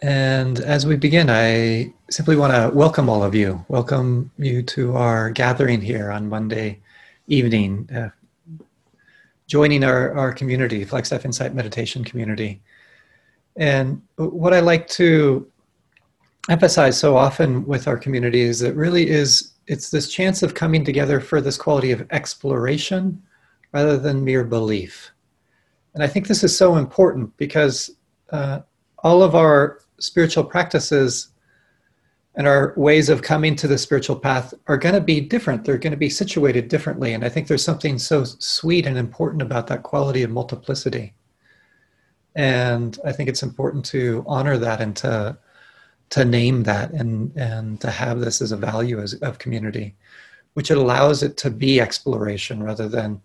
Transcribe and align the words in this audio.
And 0.00 0.60
as 0.60 0.86
we 0.86 0.96
begin, 0.96 1.28
I 1.28 1.92
simply 2.08 2.36
want 2.36 2.52
to 2.52 2.76
welcome 2.76 3.08
all 3.08 3.24
of 3.24 3.34
you. 3.34 3.64
Welcome 3.66 4.30
you 4.38 4.62
to 4.62 4.96
our 4.96 5.28
gathering 5.30 5.80
here 5.80 6.12
on 6.12 6.28
Monday 6.28 6.80
evening, 7.26 7.90
uh, 7.92 8.10
joining 9.48 9.82
our, 9.82 10.16
our 10.16 10.32
community, 10.32 10.84
Flagstaff 10.84 11.24
Insight 11.24 11.52
Meditation 11.52 12.04
community. 12.04 12.62
And 13.56 14.00
what 14.14 14.54
I 14.54 14.60
like 14.60 14.86
to 14.90 15.50
emphasize 16.48 16.96
so 16.96 17.16
often 17.16 17.66
with 17.66 17.88
our 17.88 17.98
community 17.98 18.42
is 18.42 18.60
that 18.60 18.74
really 18.74 19.10
is 19.10 19.54
it's 19.66 19.90
this 19.90 20.08
chance 20.08 20.44
of 20.44 20.54
coming 20.54 20.84
together 20.84 21.18
for 21.18 21.40
this 21.40 21.58
quality 21.58 21.90
of 21.90 22.06
exploration 22.12 23.20
rather 23.72 23.98
than 23.98 24.24
mere 24.24 24.44
belief. 24.44 25.10
And 25.94 26.04
I 26.04 26.06
think 26.06 26.28
this 26.28 26.44
is 26.44 26.56
so 26.56 26.76
important 26.76 27.36
because 27.36 27.90
uh, 28.30 28.60
all 29.02 29.24
of 29.24 29.34
our 29.34 29.80
spiritual 29.98 30.44
practices 30.44 31.28
and 32.38 32.46
our 32.46 32.72
ways 32.76 33.08
of 33.08 33.22
coming 33.22 33.56
to 33.56 33.66
the 33.66 33.76
spiritual 33.76 34.14
path 34.14 34.54
are 34.68 34.76
going 34.76 34.94
to 34.94 35.00
be 35.00 35.20
different. 35.20 35.64
They're 35.64 35.76
going 35.76 35.90
to 35.90 35.96
be 35.96 36.08
situated 36.08 36.68
differently. 36.68 37.12
And 37.12 37.24
I 37.24 37.28
think 37.28 37.48
there's 37.48 37.64
something 37.64 37.98
so 37.98 38.22
sweet 38.24 38.86
and 38.86 38.96
important 38.96 39.42
about 39.42 39.66
that 39.66 39.82
quality 39.82 40.22
of 40.22 40.30
multiplicity. 40.30 41.14
And 42.36 42.96
I 43.04 43.10
think 43.10 43.28
it's 43.28 43.42
important 43.42 43.84
to 43.86 44.24
honor 44.26 44.56
that 44.58 44.80
and 44.80 44.94
to 44.96 45.36
to 46.10 46.24
name 46.24 46.62
that 46.62 46.92
and 46.92 47.36
and 47.36 47.80
to 47.80 47.90
have 47.90 48.20
this 48.20 48.40
as 48.40 48.52
a 48.52 48.56
value 48.56 49.00
as, 49.00 49.14
of 49.14 49.38
community, 49.38 49.96
which 50.54 50.70
it 50.70 50.78
allows 50.78 51.24
it 51.24 51.36
to 51.38 51.50
be 51.50 51.80
exploration 51.80 52.62
rather 52.62 52.88
than 52.88 53.20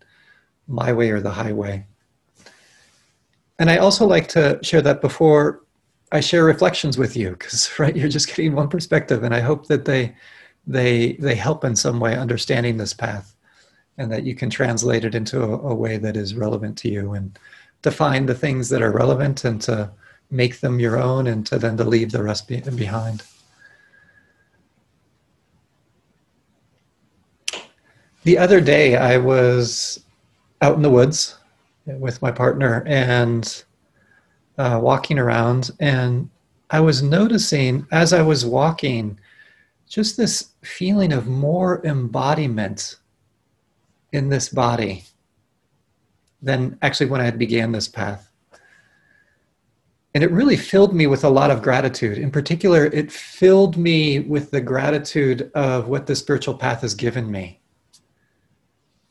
my 0.68 0.92
way 0.92 1.12
or 1.12 1.22
the 1.22 1.32
highway. 1.32 1.86
And 3.60 3.70
I 3.70 3.78
also 3.78 4.08
like 4.08 4.28
to 4.30 4.60
share 4.64 4.82
that 4.82 5.02
before 5.02 5.62
I 6.14 6.20
share 6.20 6.46
reflections 6.46 6.98
with 6.98 7.18
you 7.18 7.32
because 7.32 7.70
right 7.80 7.96
you're 7.96 8.08
just 8.08 8.28
getting 8.28 8.54
one 8.54 8.70
perspective 8.70 9.24
and 9.24 9.34
I 9.34 9.42
hope 9.42 9.68
that 9.68 9.86
they 9.86 10.16
they 10.66 11.14
they 11.14 11.36
help 11.36 11.66
in 11.66 11.76
some 11.76 12.00
way 12.00 12.16
understanding 12.16 12.78
this 12.78 12.94
path 12.94 13.36
and 13.98 14.12
that 14.12 14.24
you 14.24 14.36
can 14.36 14.50
translate 14.50 15.04
it 15.04 15.16
into 15.16 15.44
a, 15.44 15.58
a 15.58 15.76
way 15.76 15.98
that 15.98 16.16
is 16.16 16.36
relevant 16.36 16.78
to 16.80 16.90
you 16.90 17.14
and 17.14 17.38
to 17.82 17.92
find 17.92 18.30
the 18.30 18.36
things 18.36 18.70
that 18.70 18.82
are 18.82 18.92
relevant 18.92 19.44
and 19.44 19.62
to 19.64 19.92
make 20.32 20.62
them 20.62 20.80
your 20.80 20.98
own 20.98 21.28
and 21.28 21.46
to 21.48 21.60
then 21.60 21.78
to 21.78 21.84
leave 21.84 22.12
the 22.12 22.24
rest 22.24 22.48
be, 22.48 22.60
behind. 22.62 23.24
The 28.24 28.38
other 28.38 28.62
day 28.62 28.96
I 28.96 29.18
was 29.18 30.04
out 30.62 30.76
in 30.76 30.82
the 30.82 30.90
woods 30.90 31.38
with 31.86 32.22
my 32.22 32.32
partner 32.32 32.84
and 32.88 33.64
uh, 34.58 34.80
walking 34.82 35.20
around, 35.20 35.72
and 35.80 36.30
I 36.70 36.80
was 36.80 37.04
noticing 37.04 37.86
as 37.92 38.14
I 38.14 38.22
was 38.22 38.46
walking 38.46 39.20
just 39.88 40.18
this 40.18 40.50
feeling 40.64 41.14
of 41.14 41.28
more 41.28 41.86
embodiment 41.86 42.98
in 44.12 44.30
this 44.30 44.50
body 44.50 45.04
than 46.42 46.78
actually 46.82 47.08
when 47.08 47.22
I 47.22 47.26
had 47.26 47.38
began 47.38 47.72
this 47.72 47.88
path. 47.88 48.30
And 50.16 50.24
it 50.24 50.32
really 50.32 50.58
filled 50.58 50.94
me 50.94 51.08
with 51.08 51.24
a 51.24 51.30
lot 51.30 51.50
of 51.50 51.64
gratitude. 51.64 52.20
In 52.20 52.30
particular, 52.30 52.86
it 52.86 53.12
filled 53.12 53.78
me 53.78 54.20
with 54.20 54.52
the 54.52 54.62
gratitude 54.62 55.52
of 55.56 55.88
what 55.88 56.06
the 56.06 56.16
spiritual 56.16 56.54
path 56.56 56.82
has 56.82 56.94
given 56.94 57.32
me. 57.32 57.60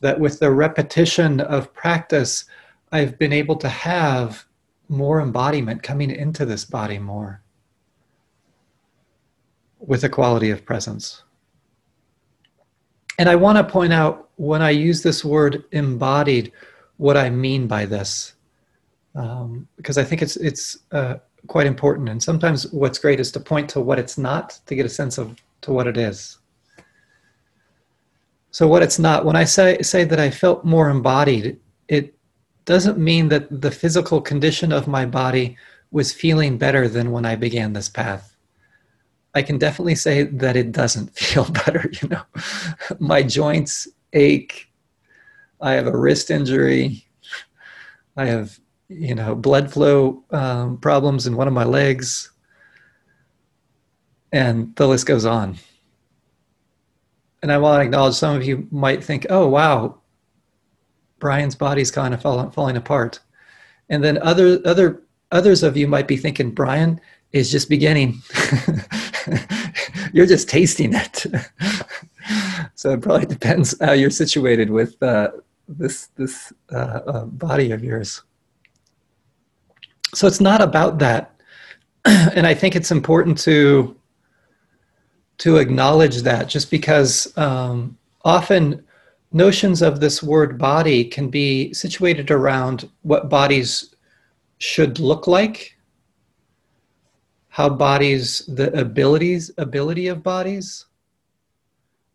That 0.00 0.20
with 0.20 0.38
the 0.38 0.50
repetition 0.50 1.40
of 1.40 1.72
practice, 1.74 2.44
I've 2.92 3.18
been 3.18 3.32
able 3.32 3.56
to 3.56 3.68
have 3.68 4.46
more 4.92 5.20
embodiment 5.20 5.82
coming 5.82 6.10
into 6.10 6.44
this 6.44 6.64
body 6.64 6.98
more 6.98 7.42
with 9.80 10.04
a 10.04 10.08
quality 10.08 10.50
of 10.50 10.64
presence. 10.64 11.22
And 13.18 13.28
I 13.28 13.34
want 13.34 13.58
to 13.58 13.64
point 13.64 13.92
out 13.92 14.28
when 14.36 14.62
I 14.62 14.70
use 14.70 15.02
this 15.02 15.24
word 15.24 15.64
embodied, 15.72 16.52
what 16.98 17.17
I 17.17 17.30
mean 17.30 17.67
by 17.67 17.86
this, 17.86 18.34
um, 19.14 19.67
because 19.77 19.98
I 19.98 20.05
think 20.05 20.22
it's 20.22 20.36
it's 20.36 20.78
uh, 20.92 21.17
quite 21.46 21.67
important. 21.67 22.08
And 22.08 22.22
sometimes 22.22 22.70
what's 22.72 22.98
great 22.98 23.18
is 23.18 23.33
to 23.33 23.40
point 23.40 23.68
to 23.70 23.80
what 23.80 23.98
it's 23.98 24.18
not 24.18 24.61
to 24.67 24.74
get 24.74 24.86
a 24.86 24.90
sense 24.90 25.18
of 25.18 25.36
to 25.62 25.72
what 25.72 25.86
it 25.86 25.96
is. 25.96 26.38
So 28.50 28.68
what 28.68 28.83
it's 28.83 28.98
not, 28.98 29.24
when 29.24 29.36
I 29.36 29.44
say 29.44 29.80
say 29.80 30.05
that 30.05 30.20
I 30.20 30.30
felt 30.30 30.64
more 30.64 30.90
embodied, 30.90 31.58
doesn't 32.64 32.98
mean 32.98 33.28
that 33.28 33.61
the 33.61 33.70
physical 33.70 34.20
condition 34.20 34.73
of 34.73 34.86
my 34.86 35.06
body 35.06 35.56
was 35.90 36.12
feeling 36.12 36.58
better 36.58 36.89
than 36.89 37.11
when 37.12 37.27
I 37.27 37.36
began 37.36 37.73
this 37.73 37.89
path. 37.89 38.36
I 39.34 39.42
can 39.42 39.58
definitely 39.58 39.95
say 39.95 40.24
that 40.24 40.56
it 40.56 40.73
doesn't 40.73 41.14
feel 41.18 41.45
better, 41.50 41.90
you 42.02 42.08
know. 42.08 42.23
my 42.98 43.23
joints 43.23 43.89
ache. 44.12 44.68
I 45.61 45.73
have 45.73 45.86
a 45.86 45.96
wrist 45.96 46.30
injury. 46.30 47.06
I 48.17 48.27
have, 48.27 48.58
you 48.89 49.14
know, 49.14 49.34
blood 49.34 49.73
flow 49.73 50.24
um, 50.30 50.79
problems 50.79 51.27
in 51.27 51.36
one 51.36 51.48
of 51.48 51.55
my 51.55 51.64
legs. 51.64 52.30
And 54.33 54.74
the 54.77 54.89
list 54.89 55.06
goes 55.06 55.24
on. 55.24 55.56
And 57.42 57.50
I 57.50 57.58
want 57.58 57.80
to 57.80 57.84
acknowledge 57.84 58.14
some 58.14 58.36
of 58.36 58.44
you 58.44 58.68
might 58.70 59.02
think, 59.02 59.27
oh, 59.30 59.48
wow, 59.48 60.02
Brian's 61.22 61.55
body's 61.55 61.92
kind 61.92 62.12
of 62.12 62.20
fall, 62.20 62.50
falling 62.50 62.77
apart. 62.77 63.20
And 63.88 64.02
then 64.02 64.18
other 64.18 64.60
other 64.64 65.02
others 65.30 65.62
of 65.62 65.77
you 65.77 65.86
might 65.86 66.08
be 66.08 66.16
thinking, 66.16 66.50
Brian 66.50 67.00
is 67.30 67.48
just 67.48 67.68
beginning. 67.68 68.20
you're 70.12 70.27
just 70.27 70.48
tasting 70.48 70.92
it. 70.94 71.27
so 72.74 72.90
it 72.90 73.02
probably 73.02 73.27
depends 73.27 73.72
how 73.80 73.92
you're 73.92 74.11
situated 74.11 74.68
with 74.68 75.00
uh, 75.00 75.30
this 75.68 76.08
this 76.16 76.52
uh, 76.72 77.00
uh, 77.06 77.24
body 77.27 77.70
of 77.70 77.84
yours. 77.84 78.22
So 80.16 80.27
it's 80.27 80.40
not 80.40 80.61
about 80.61 80.98
that, 80.98 81.40
and 82.05 82.48
I 82.48 82.55
think 82.55 82.74
it's 82.74 82.90
important 82.90 83.38
to 83.42 83.96
to 85.38 85.58
acknowledge 85.58 86.22
that 86.22 86.48
just 86.48 86.68
because 86.68 87.32
um, 87.38 87.96
often 88.24 88.84
notions 89.34 89.82
of 89.82 90.00
this 90.00 90.22
word 90.22 90.58
body 90.58 91.04
can 91.04 91.28
be 91.28 91.72
situated 91.72 92.30
around 92.30 92.88
what 93.02 93.28
bodies 93.28 93.94
should 94.58 94.98
look 94.98 95.26
like 95.26 95.76
how 97.52 97.68
bodies 97.68 98.46
the 98.46 98.72
abilities 98.72 99.50
ability 99.58 100.06
of 100.06 100.22
bodies 100.22 100.86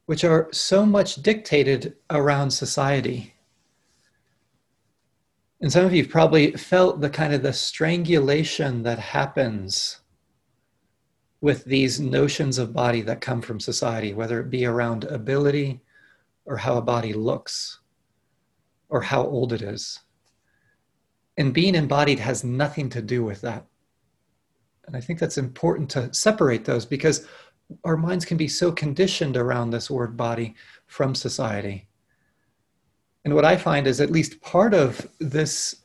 which 0.07 0.23
are 0.23 0.47
so 0.51 0.83
much 0.83 1.15
dictated 1.15 1.95
around 2.09 2.49
society. 2.49 3.35
And 5.61 5.71
some 5.71 5.85
of 5.85 5.93
you 5.93 6.07
probably 6.07 6.53
felt 6.53 7.01
the 7.01 7.09
kind 7.09 7.33
of 7.33 7.43
the 7.43 7.53
strangulation 7.53 8.81
that 8.83 8.97
happens 8.97 9.99
with 11.41 11.65
these 11.65 11.99
notions 11.99 12.57
of 12.57 12.73
body 12.73 13.01
that 13.01 13.21
come 13.21 13.43
from 13.43 13.59
society 13.59 14.15
whether 14.15 14.39
it 14.39 14.49
be 14.49 14.65
around 14.65 15.03
ability 15.03 15.81
or 16.47 16.57
how 16.57 16.77
a 16.77 16.81
body 16.81 17.13
looks 17.13 17.79
or 18.89 19.01
how 19.01 19.23
old 19.23 19.53
it 19.53 19.61
is. 19.61 19.99
And 21.37 21.53
being 21.53 21.75
embodied 21.75 22.19
has 22.19 22.43
nothing 22.43 22.89
to 22.89 23.01
do 23.01 23.23
with 23.23 23.41
that. 23.41 23.65
And 24.87 24.95
I 24.95 25.01
think 25.01 25.19
that's 25.19 25.37
important 25.37 25.89
to 25.91 26.11
separate 26.13 26.65
those 26.65 26.85
because 26.85 27.27
our 27.83 27.97
minds 27.97 28.25
can 28.25 28.37
be 28.37 28.47
so 28.47 28.71
conditioned 28.71 29.35
around 29.35 29.69
this 29.69 29.89
word 29.89 30.15
body 30.15 30.55
from 30.87 31.13
society. 31.13 31.87
And 33.25 33.35
what 33.35 33.45
I 33.45 33.57
find 33.57 33.85
is 33.85 33.99
at 33.99 34.09
least 34.09 34.41
part 34.41 34.73
of 34.73 35.05
this 35.19 35.83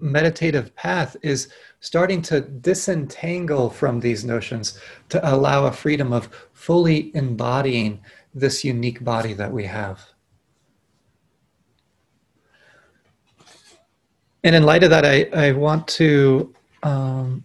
meditative 0.00 0.74
path 0.74 1.16
is 1.22 1.48
starting 1.78 2.22
to 2.22 2.40
disentangle 2.40 3.70
from 3.70 4.00
these 4.00 4.24
notions 4.24 4.78
to 5.10 5.34
allow 5.34 5.66
a 5.66 5.72
freedom 5.72 6.12
of 6.12 6.28
fully 6.52 7.14
embodying 7.14 8.00
this 8.34 8.64
unique 8.64 9.02
body 9.04 9.32
that 9.34 9.52
we 9.52 9.64
have. 9.64 10.00
And 14.42 14.54
in 14.54 14.62
light 14.62 14.82
of 14.82 14.90
that, 14.90 15.04
I, 15.04 15.24
I 15.34 15.52
want 15.52 15.86
to 15.88 16.54
um, 16.82 17.44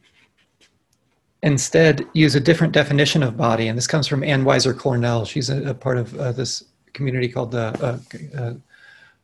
instead 1.43 2.07
use 2.13 2.35
a 2.35 2.39
different 2.39 2.73
definition 2.73 3.21
of 3.21 3.35
body. 3.35 3.67
And 3.67 3.77
this 3.77 3.87
comes 3.87 4.07
from 4.07 4.23
Ann 4.23 4.45
Weiser 4.45 4.77
Cornell. 4.77 5.25
She's 5.25 5.49
a, 5.49 5.69
a 5.69 5.73
part 5.73 5.97
of 5.97 6.15
uh, 6.17 6.31
this 6.31 6.63
community 6.93 7.27
called 7.27 7.51
the 7.51 7.67
uh, 7.83 8.39
uh, 8.39 8.53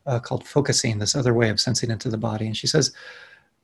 uh, 0.06 0.20
called 0.20 0.46
focusing, 0.48 0.98
this 0.98 1.16
other 1.16 1.34
way 1.34 1.50
of 1.50 1.60
sensing 1.60 1.92
into 1.92 2.10
the 2.10 2.18
body. 2.18 2.48
And 2.48 2.58
she 2.58 2.68
says, 2.68 2.94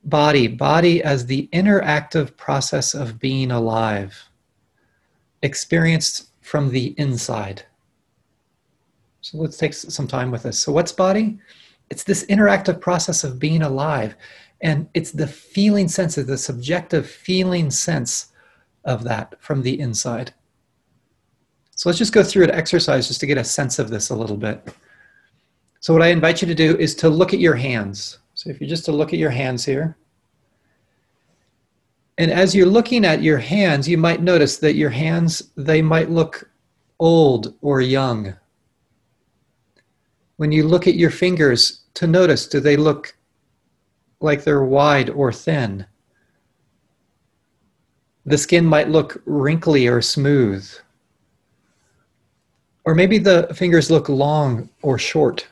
body, 0.03 0.47
body 0.47 1.03
as 1.03 1.25
the 1.25 1.49
interactive 1.51 2.35
process 2.37 2.93
of 2.93 3.19
being 3.19 3.51
alive, 3.51 4.29
experienced 5.41 6.29
from 6.41 6.69
the 6.69 6.95
inside. 6.97 7.63
So 9.29 9.39
let's 9.39 9.57
take 9.57 9.73
some 9.73 10.07
time 10.07 10.31
with 10.31 10.43
this. 10.43 10.57
So, 10.57 10.71
what's 10.71 10.93
body? 10.93 11.37
It's 11.89 12.05
this 12.05 12.25
interactive 12.27 12.79
process 12.79 13.25
of 13.25 13.39
being 13.39 13.61
alive. 13.61 14.15
And 14.61 14.87
it's 14.93 15.11
the 15.11 15.27
feeling 15.27 15.89
sense, 15.89 16.17
of 16.17 16.27
the 16.27 16.37
subjective 16.37 17.09
feeling 17.09 17.69
sense 17.69 18.27
of 18.85 19.03
that 19.03 19.35
from 19.41 19.63
the 19.63 19.77
inside. 19.81 20.33
So 21.75 21.89
let's 21.89 21.99
just 21.99 22.13
go 22.13 22.23
through 22.23 22.45
an 22.45 22.51
exercise 22.51 23.09
just 23.09 23.19
to 23.19 23.27
get 23.27 23.37
a 23.37 23.43
sense 23.43 23.79
of 23.79 23.89
this 23.89 24.09
a 24.09 24.15
little 24.15 24.37
bit. 24.37 24.73
So, 25.81 25.93
what 25.93 26.03
I 26.03 26.07
invite 26.07 26.41
you 26.41 26.47
to 26.47 26.55
do 26.55 26.77
is 26.77 26.95
to 26.95 27.09
look 27.09 27.33
at 27.33 27.41
your 27.41 27.55
hands. 27.55 28.19
So, 28.33 28.49
if 28.49 28.61
you're 28.61 28.69
just 28.69 28.85
to 28.85 28.93
look 28.93 29.11
at 29.11 29.19
your 29.19 29.29
hands 29.29 29.65
here, 29.65 29.97
and 32.17 32.31
as 32.31 32.55
you're 32.55 32.65
looking 32.65 33.03
at 33.03 33.21
your 33.21 33.39
hands, 33.39 33.89
you 33.89 33.97
might 33.97 34.21
notice 34.21 34.55
that 34.59 34.75
your 34.75 34.89
hands, 34.89 35.51
they 35.57 35.81
might 35.81 36.09
look 36.09 36.49
old 36.97 37.55
or 37.61 37.81
young. 37.81 38.33
When 40.37 40.51
you 40.51 40.67
look 40.67 40.87
at 40.87 40.95
your 40.95 41.09
fingers, 41.09 41.81
to 41.95 42.07
notice, 42.07 42.47
do 42.47 42.59
they 42.59 42.77
look 42.77 43.15
like 44.19 44.43
they're 44.43 44.63
wide 44.63 45.09
or 45.09 45.33
thin? 45.33 45.85
The 48.25 48.37
skin 48.37 48.65
might 48.65 48.89
look 48.89 49.21
wrinkly 49.25 49.87
or 49.87 50.01
smooth. 50.01 50.71
Or 52.85 52.93
maybe 52.93 53.17
the 53.17 53.47
fingers 53.53 53.89
look 53.89 54.09
long 54.09 54.69
or 54.81 54.97
short. 54.97 55.47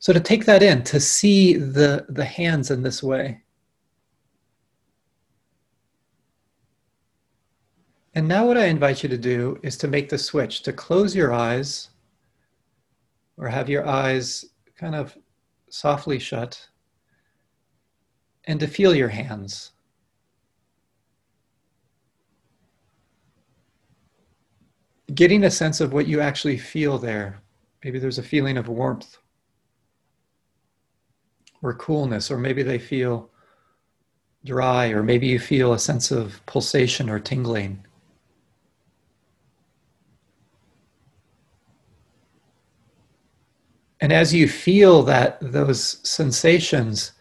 So 0.00 0.12
to 0.12 0.20
take 0.20 0.46
that 0.46 0.64
in, 0.64 0.82
to 0.84 0.98
see 0.98 1.54
the, 1.54 2.06
the 2.08 2.24
hands 2.24 2.72
in 2.72 2.82
this 2.82 3.02
way. 3.04 3.41
And 8.14 8.28
now 8.28 8.46
what 8.46 8.58
I 8.58 8.66
invite 8.66 9.02
you 9.02 9.08
to 9.08 9.16
do 9.16 9.58
is 9.62 9.76
to 9.78 9.88
make 9.88 10.10
the 10.10 10.18
switch, 10.18 10.62
to 10.62 10.72
close 10.72 11.16
your 11.16 11.32
eyes 11.32 11.88
or 13.38 13.48
have 13.48 13.70
your 13.70 13.86
eyes 13.86 14.44
kind 14.76 14.94
of 14.94 15.16
softly 15.70 16.18
shut 16.18 16.68
and 18.44 18.60
to 18.60 18.66
feel 18.66 18.94
your 18.94 19.08
hands. 19.08 19.70
Getting 25.14 25.44
a 25.44 25.50
sense 25.50 25.80
of 25.80 25.92
what 25.92 26.06
you 26.06 26.20
actually 26.20 26.58
feel 26.58 26.98
there. 26.98 27.40
Maybe 27.82 27.98
there's 27.98 28.18
a 28.18 28.22
feeling 28.22 28.58
of 28.58 28.68
warmth 28.68 29.16
or 31.62 31.74
coolness, 31.74 32.30
or 32.30 32.38
maybe 32.38 32.62
they 32.62 32.78
feel 32.78 33.30
dry, 34.44 34.88
or 34.88 35.02
maybe 35.02 35.28
you 35.28 35.38
feel 35.38 35.72
a 35.72 35.78
sense 35.78 36.10
of 36.10 36.44
pulsation 36.46 37.08
or 37.08 37.20
tingling. 37.20 37.86
And 44.02 44.12
as 44.12 44.34
you 44.34 44.48
feel 44.48 45.04
that 45.04 45.38
those 45.40 46.00
sensations, 46.02 47.12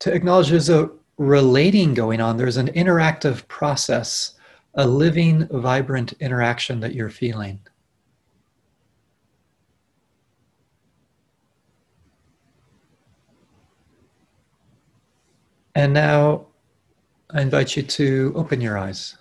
to 0.00 0.12
acknowledge 0.12 0.48
there's 0.48 0.68
a 0.68 0.90
relating 1.18 1.94
going 1.94 2.20
on, 2.20 2.36
there's 2.36 2.56
an 2.56 2.66
interactive 2.72 3.46
process, 3.46 4.32
a 4.74 4.88
living, 4.88 5.46
vibrant 5.52 6.14
interaction 6.14 6.80
that 6.80 6.96
you're 6.96 7.10
feeling. 7.10 7.60
And 15.76 15.92
now 15.92 16.46
I 17.30 17.40
invite 17.40 17.76
you 17.76 17.84
to 17.84 18.32
open 18.34 18.60
your 18.60 18.76
eyes. 18.76 19.16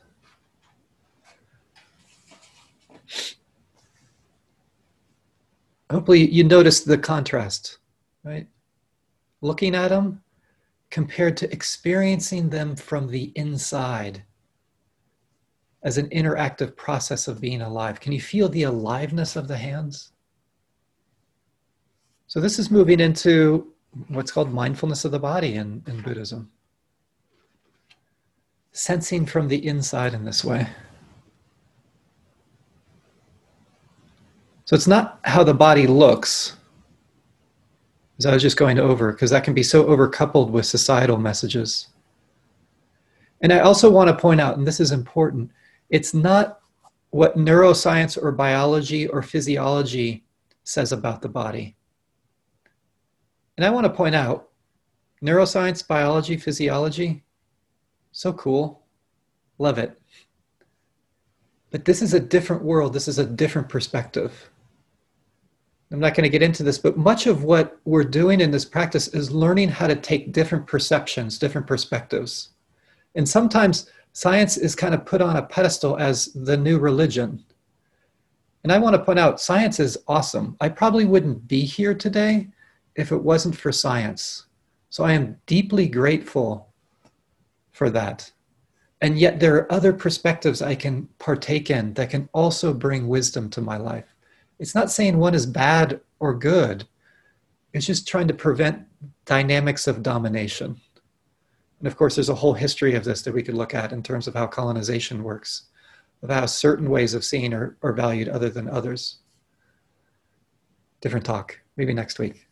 Hopefully, 5.92 6.30
you 6.30 6.44
notice 6.44 6.82
the 6.82 6.98
contrast, 6.98 7.78
right? 8.24 8.48
Looking 9.42 9.76
at 9.76 9.90
them 9.90 10.22
compared 10.90 11.38
to 11.38 11.52
experiencing 11.52 12.50
them 12.50 12.76
from 12.76 13.08
the 13.08 13.32
inside 13.36 14.24
as 15.84 16.00
an 16.00 16.10
interactive 16.10 16.76
process 16.76 17.28
of 17.28 17.40
being 17.40 17.62
alive. 17.62 18.00
Can 18.00 18.12
you 18.12 18.22
feel 18.22 18.50
the 18.50 18.64
aliveness 18.64 19.36
of 19.36 19.48
the 19.48 19.58
hands? 19.58 20.12
So, 22.28 22.40
this 22.40 22.58
is 22.58 22.72
moving 22.72 23.00
into 23.00 23.72
what's 24.08 24.32
called 24.32 24.52
mindfulness 24.52 25.06
of 25.06 25.12
the 25.12 25.20
body 25.20 25.56
in, 25.56 25.84
in 25.88 26.02
Buddhism. 26.02 26.50
Sensing 28.72 29.26
from 29.26 29.48
the 29.48 29.66
inside 29.68 30.14
in 30.16 30.26
this 30.26 30.44
way. 30.44 30.68
So 34.66 34.76
it's 34.76 34.88
not 34.88 35.20
how 35.24 35.44
the 35.44 35.54
body 35.54 35.86
looks, 35.86 36.58
as 38.18 38.26
I 38.26 38.34
was 38.34 38.42
just 38.42 38.58
going 38.58 38.80
over, 38.80 39.12
because 39.12 39.30
that 39.30 39.44
can 39.44 39.54
be 39.54 39.64
so 39.64 39.86
overcoupled 39.86 40.50
with 40.50 40.66
societal 40.66 41.18
messages. 41.18 41.88
And 43.42 43.54
I 43.54 43.60
also 43.60 43.92
want 43.92 44.08
to 44.10 44.16
point 44.16 44.42
out, 44.42 44.58
and 44.58 44.66
this 44.66 44.80
is 44.80 44.92
important, 44.92 45.52
it's 45.92 46.16
not 46.16 46.62
what 47.12 47.38
neuroscience 47.38 48.22
or 48.22 48.32
biology 48.32 49.08
or 49.08 49.22
physiology 49.22 50.24
says 50.64 50.92
about 50.92 51.22
the 51.22 51.30
body. 51.30 51.76
And 53.58 53.66
I 53.66 53.70
want 53.70 53.86
to 53.86 53.94
point 53.94 54.16
out 54.16 54.50
neuroscience, 55.22 55.88
biology, 55.88 56.38
physiology, 56.38 57.24
so 58.12 58.34
cool. 58.34 58.82
Love 59.60 59.78
it. 59.78 60.02
But 61.70 61.86
this 61.86 62.02
is 62.02 62.16
a 62.16 62.20
different 62.20 62.64
world. 62.64 62.94
This 62.94 63.08
is 63.08 63.20
a 63.20 63.26
different 63.26 63.70
perspective. 63.70 64.50
I'm 65.92 66.00
not 66.00 66.16
going 66.16 66.24
to 66.24 66.30
get 66.30 66.42
into 66.42 66.64
this, 66.64 66.80
but 66.80 66.98
much 66.98 67.28
of 67.28 67.44
what 67.44 67.80
we're 67.86 68.04
doing 68.04 68.42
in 68.42 68.52
this 68.52 68.66
practice 68.66 69.08
is 69.10 69.32
learning 69.32 69.70
how 69.70 69.88
to 69.88 69.96
take 69.96 70.32
different 70.32 70.66
perceptions, 70.66 71.38
different 71.38 71.68
perspectives. 71.68 72.50
And 73.14 73.28
sometimes 73.28 73.90
science 74.14 74.58
is 74.58 74.76
kind 74.76 74.96
of 74.96 75.06
put 75.06 75.22
on 75.22 75.36
a 75.36 75.44
pedestal 75.44 75.98
as 75.98 76.34
the 76.34 76.58
new 76.58 76.80
religion. 76.80 77.44
And 78.64 78.72
I 78.72 78.80
want 78.80 78.96
to 78.96 79.04
point 79.04 79.20
out 79.20 79.40
science 79.40 79.80
is 79.80 79.98
awesome. 80.08 80.58
I 80.60 80.70
probably 80.70 81.06
wouldn't 81.06 81.48
be 81.48 81.62
here 81.62 81.94
today 81.94 82.48
if 82.96 83.12
it 83.12 83.24
wasn't 83.24 83.56
for 83.56 83.72
science. 83.72 84.48
So 84.90 85.04
I 85.04 85.14
am 85.14 85.38
deeply 85.46 85.88
grateful 85.88 86.70
for 87.74 87.92
that. 87.92 88.32
And 89.02 89.20
yet 89.20 89.40
there 89.40 89.56
are 89.56 89.72
other 89.72 89.94
perspectives 89.94 90.64
I 90.64 90.74
can 90.74 91.08
partake 91.20 91.70
in 91.70 91.94
that 91.94 92.10
can 92.10 92.28
also 92.34 92.74
bring 92.74 93.08
wisdom 93.08 93.52
to 93.52 93.62
my 93.62 93.78
life. 93.78 94.15
It's 94.60 94.75
not 94.75 94.92
saying 94.92 95.18
one 95.18 95.36
is 95.36 95.46
bad 95.46 96.00
or 96.19 96.34
good. 96.34 96.86
It's 97.74 97.86
just 97.86 98.07
trying 98.07 98.28
to 98.30 98.34
prevent 98.34 98.86
dynamics 99.25 99.88
of 99.88 100.04
domination. 100.04 100.80
And 101.80 101.88
of 101.88 101.98
course, 101.98 102.16
there's 102.16 102.30
a 102.30 102.36
whole 102.36 102.54
history 102.54 102.96
of 102.96 103.04
this 103.04 103.22
that 103.24 103.34
we 103.34 103.44
could 103.44 103.56
look 103.56 103.74
at 103.74 103.91
in 103.91 104.01
terms 104.01 104.27
of 104.27 104.34
how 104.34 104.48
colonization 104.48 105.24
works, 105.24 105.63
of 106.24 106.30
how 106.30 106.46
certain 106.46 106.89
ways 106.89 107.13
of 107.13 107.25
seeing 107.25 107.53
are, 107.53 107.77
are 107.84 107.94
valued 107.94 108.30
other 108.30 108.50
than 108.50 108.70
others. 108.70 109.18
Different 111.01 111.25
talk, 111.25 111.60
maybe 111.75 111.94
next 111.94 112.18
week. 112.18 112.48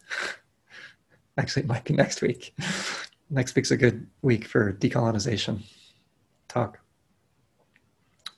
Actually, 1.37 1.63
it 1.63 1.69
might 1.69 1.85
be 1.85 1.93
next 1.93 2.21
week. 2.21 2.53
next 3.29 3.55
week's 3.55 3.71
a 3.71 3.77
good 3.77 4.05
week 4.21 4.45
for 4.45 4.73
decolonization 4.73 5.61
talk. 6.47 6.79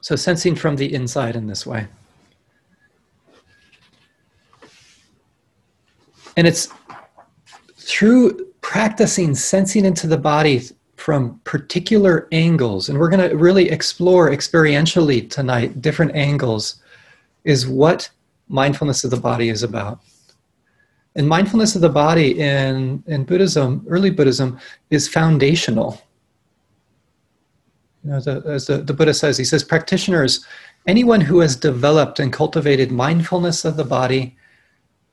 So, 0.02 0.16
sensing 0.16 0.56
from 0.56 0.76
the 0.76 0.94
inside 0.94 1.36
in 1.36 1.48
this 1.48 1.66
way. 1.66 1.88
And 6.38 6.48
it's 6.48 6.70
through 7.76 8.46
practicing 8.62 9.36
sensing 9.36 9.86
into 9.86 10.08
the 10.08 10.18
body 10.18 10.64
from 10.98 11.40
particular 11.44 12.28
angles, 12.32 12.90
and 12.90 12.98
we're 12.98 13.10
going 13.10 13.30
to 13.30 13.36
really 13.36 13.70
explore 13.70 14.32
experientially 14.32 15.30
tonight 15.30 15.82
different 15.82 16.16
angles, 16.16 16.82
is 17.44 17.68
what 17.68 18.10
mindfulness 18.48 19.04
of 19.04 19.12
the 19.12 19.18
body 19.18 19.50
is 19.50 19.62
about. 19.62 20.00
And 21.16 21.28
mindfulness 21.28 21.76
of 21.76 21.82
the 21.82 21.90
body 21.90 22.40
in, 22.40 23.04
in 23.08 23.24
Buddhism, 23.24 23.86
early 23.88 24.10
Buddhism, 24.10 24.60
is 24.90 25.08
foundational. 25.08 26.02
You 28.04 28.12
know, 28.12 28.20
the, 28.20 28.44
as 28.46 28.68
the, 28.68 28.78
the 28.78 28.94
Buddha 28.94 29.14
says, 29.14 29.38
he 29.38 29.46
says, 29.46 29.64
practitioners, 29.64 30.46
anyone 30.88 31.22
who 31.22 31.40
has 31.40 31.56
developed 31.56 32.20
and 32.20 32.34
cultivated 32.34 32.92
mindfulness 32.92 33.64
of 33.64 33.78
the 33.78 33.86
body 33.86 34.36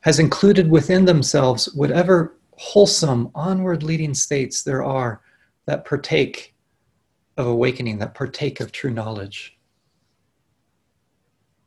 has 0.02 0.18
included 0.18 0.70
within 0.70 1.04
themselves 1.04 1.72
whatever 1.74 2.36
wholesome, 2.56 3.30
onward 3.34 3.82
leading 3.82 4.14
states 4.14 4.62
there 4.62 4.84
are 4.84 5.20
that 5.66 5.84
partake 5.84 6.54
of 7.36 7.46
awakening, 7.46 7.98
that 7.98 8.14
partake 8.14 8.60
of 8.60 8.70
true 8.70 8.90
knowledge. 8.90 9.58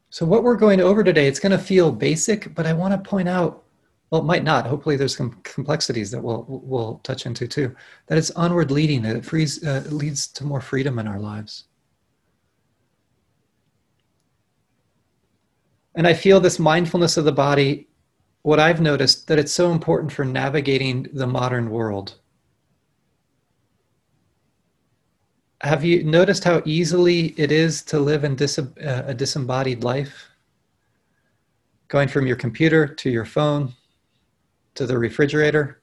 So, 0.10 0.26
what 0.26 0.44
we're 0.44 0.56
going 0.56 0.80
over 0.80 1.04
today, 1.04 1.28
it's 1.28 1.40
going 1.40 1.52
to 1.52 1.58
feel 1.58 1.92
basic, 1.92 2.54
but 2.56 2.66
I 2.66 2.74
want 2.74 2.94
to 2.94 3.10
point 3.10 3.28
out 3.28 3.66
well, 4.12 4.22
it 4.22 4.26
might 4.26 4.44
not. 4.44 4.68
Hopefully, 4.68 4.96
there's 4.96 5.18
some 5.18 5.42
complexities 5.44 6.12
that 6.12 6.22
we'll 6.22 6.46
we'll 6.48 7.00
touch 7.04 7.26
into 7.26 7.48
too. 7.48 7.76
That 8.08 8.18
it's 8.18 8.32
onward 8.32 8.70
leading. 8.72 9.02
That 9.02 9.16
it 9.16 9.26
frees 9.26 9.64
uh, 9.66 9.84
leads 9.90 10.28
to 10.28 10.46
more 10.46 10.62
freedom 10.62 11.00
in 11.00 11.08
our 11.08 11.20
lives. 11.20 11.66
And 15.96 16.08
I 16.08 16.14
feel 16.14 16.40
this 16.40 16.60
mindfulness 16.60 17.18
of 17.18 17.26
the 17.26 17.32
body 17.32 17.88
what 18.46 18.60
I've 18.60 18.80
noticed 18.80 19.28
that 19.28 19.40
it's 19.40 19.52
so 19.52 19.72
important 19.72 20.12
for 20.12 20.24
navigating 20.24 21.08
the 21.12 21.26
modern 21.26 21.72
world. 21.72 22.20
Have 25.62 25.84
you 25.84 26.04
noticed 26.04 26.44
how 26.44 26.62
easily 26.64 27.34
it 27.38 27.52
is 27.52 27.82
to 27.86 27.98
live 27.98 28.24
in 28.24 28.36
dis- 28.36 28.60
uh, 28.60 29.04
a 29.08 29.16
disembodied 29.16 29.84
life? 29.84 30.30
Going 31.88 32.08
from 32.08 32.28
your 32.28 32.36
computer 32.36 32.86
to 32.86 33.10
your 33.10 33.26
phone 33.26 33.74
to 34.76 34.86
the 34.86 35.00
refrigerator 35.00 35.82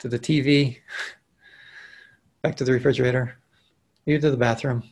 to 0.00 0.08
the 0.08 0.18
TV, 0.18 0.78
back 2.42 2.56
to 2.56 2.64
the 2.64 2.72
refrigerator, 2.72 3.38
you 4.06 4.18
to 4.18 4.30
the 4.32 4.36
bathroom. 4.36 4.82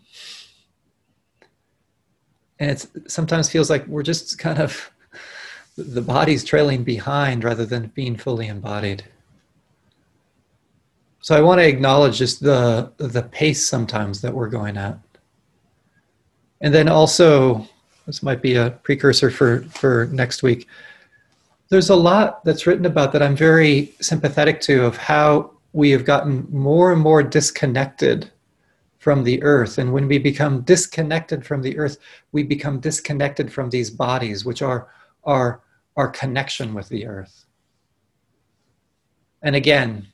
And 2.61 2.71
it 2.71 2.87
sometimes 3.09 3.51
feels 3.51 3.69
like 3.69 3.85
we're 3.89 4.05
just 4.05 4.39
kind 4.39 4.61
of 4.61 4.93
the 5.85 6.03
body's 6.03 6.45
trailing 6.45 6.85
behind 6.85 7.45
rather 7.45 7.67
than 7.67 7.89
being 7.95 8.17
fully 8.17 8.49
embodied. 8.49 9.05
So 11.21 11.37
I 11.37 11.41
want 11.41 11.61
to 11.61 11.69
acknowledge 11.69 12.19
just 12.19 12.41
the 12.41 12.93
the 12.97 13.23
pace 13.23 13.67
sometimes 13.67 14.21
that 14.23 14.35
we're 14.35 14.49
going 14.49 14.77
at. 14.77 14.99
And 16.61 16.75
then 16.75 16.89
also 16.89 17.67
this 18.07 18.23
might 18.23 18.43
be 18.43 18.57
a 18.57 18.71
precursor 18.83 19.31
for 19.31 19.63
for 19.65 20.09
next 20.13 20.43
week. 20.43 20.67
There's 21.69 21.91
a 21.91 21.97
lot 21.97 22.45
that's 22.45 22.67
written 22.67 22.87
about 22.87 23.13
that 23.13 23.23
I'm 23.23 23.37
very 23.37 23.95
sympathetic 24.01 24.61
to 24.63 24.85
of 24.85 24.97
how 24.97 25.53
we 25.73 25.91
have 25.91 26.05
gotten 26.05 26.47
more 26.51 26.93
and 26.93 27.01
more 27.01 27.23
disconnected 27.23 28.31
from 28.99 29.25
the 29.25 29.43
earth. 29.43 29.79
And 29.79 29.93
when 29.93 30.07
we 30.07 30.19
become 30.19 30.61
disconnected 30.63 31.45
from 31.45 31.63
the 31.63 31.77
earth, 31.79 31.97
we 32.33 32.43
become 32.43 32.81
disconnected 32.81 33.53
from 33.53 33.71
these 33.71 33.91
bodies, 33.91 34.45
which 34.45 34.63
are 34.63 34.89
our, 35.25 35.63
our 35.97 36.09
connection 36.09 36.75
with 36.75 36.89
the 36.89 37.07
earth. 37.07 37.45
And 39.43 39.57
again, 39.57 40.07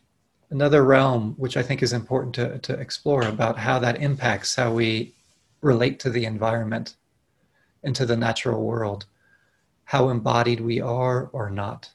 another 0.51 0.85
realm 0.85 1.35
which 1.37 1.57
I 1.57 1.63
think 1.63 1.83
is 1.83 1.93
important 1.93 2.35
to, 2.37 2.59
to 2.59 2.81
explore 2.81 3.23
about 3.23 3.59
how 3.59 3.79
that 3.81 4.01
impacts 4.01 4.55
how 4.55 4.73
we 4.73 5.15
relate 5.61 5.99
to 6.01 6.11
the 6.11 6.25
environment 6.25 6.97
and 7.83 7.95
to 7.97 8.07
the 8.07 8.17
natural 8.17 8.63
world, 8.63 9.07
how 9.85 10.09
embodied 10.09 10.61
we 10.61 10.81
are 10.81 11.29
or 11.33 11.51
not. 11.51 11.91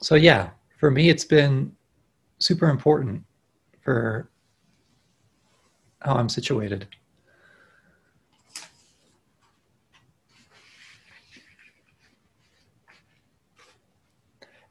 So, 0.00 0.14
yeah, 0.14 0.50
for 0.78 0.90
me, 0.90 1.08
it's 1.08 1.24
been 1.24 1.74
super 2.38 2.68
important 2.68 3.24
for 3.82 4.28
how 6.00 6.14
I'm 6.14 6.28
situated. 6.28 6.86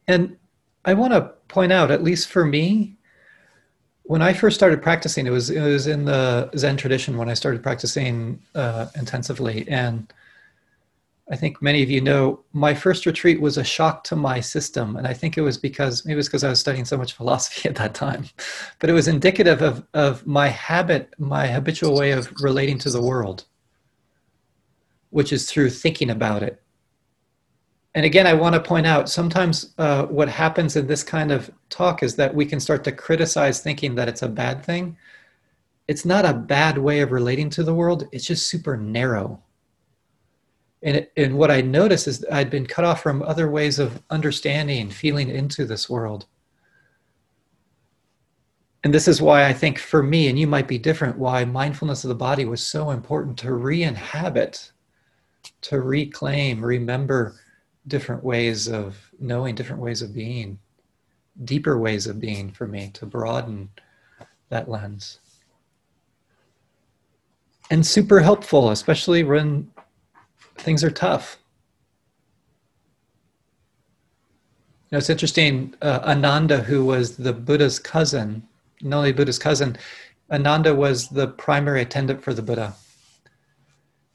And 0.08 0.38
I 0.86 0.94
want 0.94 1.14
to 1.14 1.32
point 1.48 1.72
out, 1.72 1.92
at 1.92 2.04
least 2.04 2.30
for 2.30 2.46
me, 2.46 2.96
when 4.04 4.22
I 4.22 4.34
first 4.34 4.56
started 4.56 4.84
practicing, 4.84 5.26
it 5.26 5.32
was 5.32 5.50
it 5.50 5.62
was 5.62 5.88
in 5.88 6.06
the 6.06 6.52
Zen 6.56 6.78
tradition 6.78 7.18
when 7.18 7.28
I 7.28 7.34
started 7.34 7.64
practicing 7.64 8.40
uh, 8.54 8.88
intensively, 8.96 9.68
and 9.68 10.14
I 11.32 11.36
think 11.36 11.60
many 11.60 11.82
of 11.82 11.90
you 11.90 12.02
know 12.02 12.44
my 12.54 12.76
first 12.76 13.08
retreat 13.08 13.42
was 13.42 13.58
a 13.58 13.64
shock 13.64 14.04
to 14.06 14.16
my 14.16 14.42
system, 14.42 14.96
and 14.96 15.08
I 15.08 15.14
think 15.14 15.38
it 15.40 15.42
was 15.42 15.58
because 15.58 16.06
maybe 16.06 16.14
it 16.14 16.18
was 16.18 16.28
because 16.28 16.44
I 16.44 16.50
was 16.50 16.60
studying 16.60 16.86
so 16.86 16.98
much 16.98 17.14
philosophy 17.14 17.68
at 17.68 17.76
that 17.76 17.96
time, 17.96 18.26
but 18.80 18.92
it 18.92 18.94
was 18.94 19.08
indicative 19.08 19.64
of 19.64 19.84
of 19.96 20.28
my 20.28 20.50
habit, 20.50 21.16
my 21.18 21.48
habitual 21.48 21.96
way 21.96 22.12
of 22.12 22.32
relating 22.42 22.78
to 22.80 22.92
the 22.92 23.02
world, 23.02 23.46
which 25.10 25.34
is 25.34 25.50
through 25.50 25.72
thinking 25.72 26.12
about 26.12 26.44
it 26.44 26.62
and 27.96 28.06
again, 28.06 28.28
I 28.28 28.34
want 28.34 28.54
to 28.56 28.62
point 28.62 28.86
out 28.86 29.08
sometimes 29.08 29.74
uh, 29.78 30.06
what 30.08 30.28
happens 30.28 30.76
in 30.76 30.86
this 30.86 31.02
kind 31.02 31.32
of 31.32 31.50
talk 31.70 32.04
is 32.04 32.18
that 32.18 32.36
we 32.36 32.46
can 32.46 32.60
start 32.60 32.84
to 32.84 32.92
criticize 32.92 33.62
thinking 33.62 33.96
that 33.96 34.10
it's 34.10 34.22
a 34.22 34.28
bad 34.28 34.66
thing. 34.66 34.98
It's 35.88 36.04
not 36.04 36.26
a 36.26 36.34
bad 36.34 36.78
way 36.78 37.00
of 37.00 37.14
relating 37.14 37.50
to 37.52 37.64
the 37.64 37.74
world, 37.74 38.10
it's 38.12 38.26
just 38.26 38.48
super 38.48 38.76
narrow. 38.76 39.42
And, 40.84 40.98
it, 40.98 41.14
and 41.16 41.38
what 41.38 41.50
I 41.50 41.62
noticed 41.62 42.08
is 42.08 42.26
I'd 42.30 42.50
been 42.50 42.66
cut 42.66 42.84
off 42.84 43.02
from 43.02 43.24
other 43.24 43.50
ways 43.50 43.80
of 43.80 44.04
understanding, 44.10 44.90
feeling 44.90 45.30
into 45.30 45.64
this 45.64 45.90
world. 45.90 46.26
And 48.84 48.94
this 48.94 49.08
is 49.08 49.22
why 49.22 49.46
I 49.46 49.54
think 49.54 49.80
for 49.80 50.04
me, 50.04 50.28
and 50.28 50.38
you 50.38 50.48
might 50.48 50.68
be 50.68 50.78
different, 50.78 51.18
why 51.18 51.46
mindfulness 51.46 52.04
of 52.04 52.10
the 52.10 52.16
body 52.16 52.44
was 52.44 52.62
so 52.62 52.92
important 52.92 53.38
to 53.40 53.54
re 53.54 53.84
inhabit, 53.84 54.74
to 55.62 55.80
reclaim, 55.80 56.64
remember 56.64 57.36
different 57.88 58.24
ways 58.24 58.68
of 58.68 59.12
knowing, 59.20 59.56
different 59.56 59.82
ways 59.82 60.02
of 60.02 60.14
being, 60.14 60.60
deeper 61.44 61.78
ways 61.78 62.08
of 62.08 62.20
being 62.20 62.52
for 62.52 62.68
me 62.68 62.90
to 62.94 63.06
broaden 63.06 63.70
that 64.50 64.70
lens. 64.70 65.20
And 67.70 67.86
super 67.86 68.20
helpful, 68.20 68.70
especially 68.70 69.24
when 69.24 69.72
things 70.58 70.84
are 70.84 70.92
tough. 70.92 71.38
You 74.86 74.96
know, 74.96 74.98
it's 75.00 75.10
interesting. 75.10 75.74
Uh, 75.82 76.00
Ananda, 76.04 76.62
who 76.62 76.86
was 76.86 77.18
the 77.18 77.34
Buddha's 77.34 77.80
cousin, 77.80 78.48
not 78.82 78.98
only 78.98 79.12
Buddha's 79.14 79.40
cousin, 79.40 79.78
Ananda 80.32 80.74
was 80.76 81.10
the 81.10 81.28
primary 81.28 81.82
attendant 81.82 82.24
for 82.24 82.34
the 82.34 82.44
Buddha. 82.44 82.76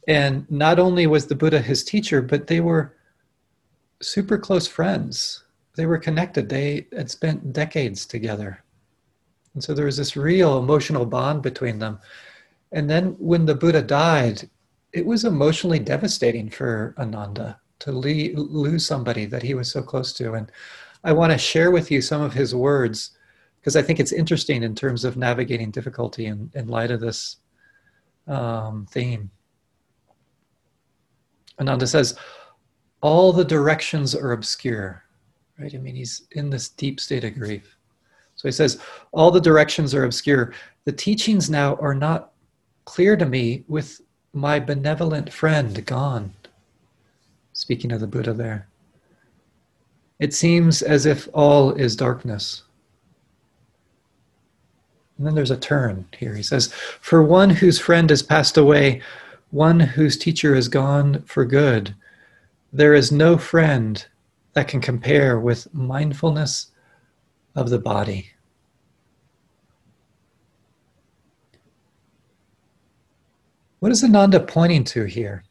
And 0.07 0.49
not 0.50 0.79
only 0.79 1.07
was 1.07 1.27
the 1.27 1.35
Buddha 1.35 1.61
his 1.61 1.85
teacher, 1.85 2.23
but 2.23 2.47
they 2.47 2.61
were 2.61 2.95
super 4.00 4.38
close 4.38 4.66
friends. 4.66 5.45
They 5.76 5.87
were 5.87 5.99
connected. 5.99 6.49
They 6.49 6.87
had 6.97 7.11
spent 7.11 7.52
decades 7.52 8.07
together. 8.07 8.62
And 9.54 9.62
so 9.62 9.75
there 9.75 9.87
was 9.87 9.97
this 9.97 10.16
real 10.16 10.59
emotional 10.59 11.07
bond 11.07 11.42
between 11.42 11.78
them. 11.78 11.99
And 12.73 12.88
then 12.88 13.16
when 13.19 13.47
the 13.47 13.54
Buddha 13.54 13.83
died, 13.83 14.49
it 14.92 15.04
was 15.04 15.25
emotionally 15.25 15.78
devastating 15.78 16.50
for 16.50 16.95
Ananda 16.99 17.61
to 17.80 17.92
le- 17.92 18.37
lose 18.37 18.87
somebody 18.87 19.26
that 19.26 19.42
he 19.42 19.54
was 19.54 19.71
so 19.71 19.83
close 19.83 20.12
to. 20.14 20.35
And 20.35 20.50
I 21.02 21.12
want 21.12 21.33
to 21.33 21.38
share 21.38 21.71
with 21.71 21.90
you 21.90 22.00
some 22.00 22.23
of 22.23 22.33
his 22.33 22.54
words 22.54 23.12
because 23.61 23.76
I 23.76 23.83
think 23.83 24.00
it's 24.00 24.12
interesting 24.12 24.62
in 24.62 24.75
terms 24.75 25.04
of 25.04 25.16
navigating 25.16 25.71
difficulty 25.71 26.26
in, 26.26 26.50
in 26.54 26.69
light 26.69 26.90
of 26.90 27.00
this 27.00 27.37
um, 28.26 28.87
theme. 28.90 29.30
Ananda 31.61 31.87
says, 31.87 32.16
all 33.00 33.33
the 33.33 33.45
directions 33.45 34.14
are 34.14 34.33
obscure, 34.33 35.02
right? 35.59 35.75
I 35.75 35.78
mean, 35.78 35.97
he's 35.97 36.23
in 36.33 36.50
this 36.50 36.69
deep 36.69 37.00
state 37.00 37.25
of 37.25 37.35
grief. 37.35 37.76
So 38.37 38.49
he 38.49 38.52
says, 38.52 38.80
all 39.12 39.30
the 39.30 39.40
directions 39.40 39.95
are 39.95 40.04
obscure. 40.04 40.52
The 40.85 40.92
teachings 40.92 41.50
now 41.50 41.76
are 41.76 41.95
not 41.95 42.33
clear 42.85 43.16
to 43.16 43.26
me 43.26 43.64
with 43.69 44.00
my 44.33 44.59
benevolent 44.59 45.33
friend 45.33 45.85
gone. 45.87 46.33
Speaking 47.52 47.92
of 47.92 48.00
the 48.00 48.07
Buddha 48.07 48.33
there. 48.33 48.66
It 50.19 50.35
seems 50.35 50.83
as 50.83 51.07
if 51.07 51.28
all 51.33 51.73
is 51.73 51.97
darkness. 51.97 52.62
And 55.16 55.26
then 55.26 55.35
there's 55.35 55.50
a 55.50 55.57
turn 55.57 56.07
here. 56.19 56.35
He 56.35 56.42
says, 56.42 56.73
For 56.73 57.23
one 57.23 57.50
whose 57.50 57.78
friend 57.78 58.09
has 58.09 58.23
passed 58.23 58.57
away, 58.57 59.02
one 59.50 59.80
whose 59.80 60.16
teacher 60.16 60.54
is 60.54 60.69
gone 60.69 61.23
for 61.23 61.45
good, 61.45 61.95
there 62.73 62.95
is 62.95 63.11
no 63.11 63.37
friend 63.37 64.07
that 64.53 64.69
can 64.69 64.81
compare 64.81 65.41
with 65.41 65.73
mindfulness 65.75 66.69
of 67.55 67.71
the 67.71 67.79
body. 67.79 68.31
What 73.81 73.93
is 73.93 74.05
Ananda 74.05 74.41
pointing 74.41 74.85
to 74.85 75.05
here? 75.05 75.45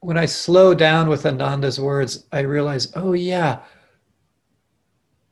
When 0.00 0.16
I 0.18 0.26
slow 0.26 0.74
down 0.74 1.08
with 1.08 1.26
Ananda's 1.26 1.80
words, 1.80 2.26
I 2.30 2.40
realize, 2.40 2.92
oh, 2.94 3.14
yeah, 3.14 3.60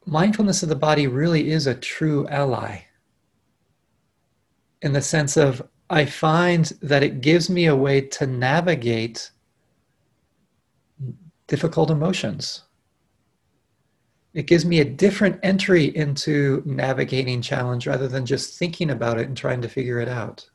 mindfulness 0.07 0.62
of 0.62 0.69
the 0.69 0.77
body 0.77 1.07
really 1.07 1.51
is 1.51 1.67
a 1.67 1.75
true 1.75 2.27
ally 2.29 2.81
in 4.81 4.93
the 4.93 5.03
sense 5.03 5.37
of 5.37 5.62
I 5.92 6.06
find 6.06 6.64
that 6.80 7.02
it 7.02 7.20
gives 7.20 7.50
me 7.50 7.66
a 7.66 7.76
way 7.76 8.00
to 8.00 8.26
navigate 8.26 9.30
difficult 11.46 11.90
emotions. 11.90 12.62
It 14.32 14.46
gives 14.46 14.64
me 14.64 14.80
a 14.80 14.87
different 14.87 15.38
entry 15.42 15.94
into 15.94 16.62
navigating 16.64 17.42
challenge 17.42 17.87
rather 17.87 18.08
than 18.08 18.25
just 18.25 18.58
thinking 18.58 18.88
about 18.88 19.18
it 19.18 19.26
and 19.26 19.37
trying 19.37 19.61
to 19.61 19.68
figure 19.68 20.00
it 20.00 20.08
out. 20.08 20.49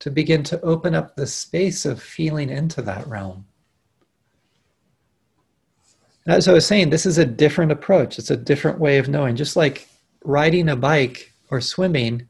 To 0.00 0.10
begin 0.12 0.44
to 0.44 0.60
open 0.60 0.94
up 0.94 1.16
the 1.16 1.26
space 1.26 1.84
of 1.84 2.00
feeling 2.00 2.48
into 2.48 2.82
that 2.82 3.04
realm. 3.08 3.46
As 6.28 6.46
I 6.46 6.52
was 6.52 6.66
saying, 6.66 6.90
this 6.90 7.04
is 7.06 7.18
a 7.18 7.24
different 7.24 7.72
approach. 7.72 8.16
It's 8.16 8.30
a 8.30 8.36
different 8.36 8.78
way 8.78 8.98
of 8.98 9.08
knowing. 9.08 9.34
Just 9.34 9.56
like 9.56 9.88
riding 10.22 10.68
a 10.68 10.76
bike 10.76 11.32
or 11.50 11.60
swimming, 11.60 12.28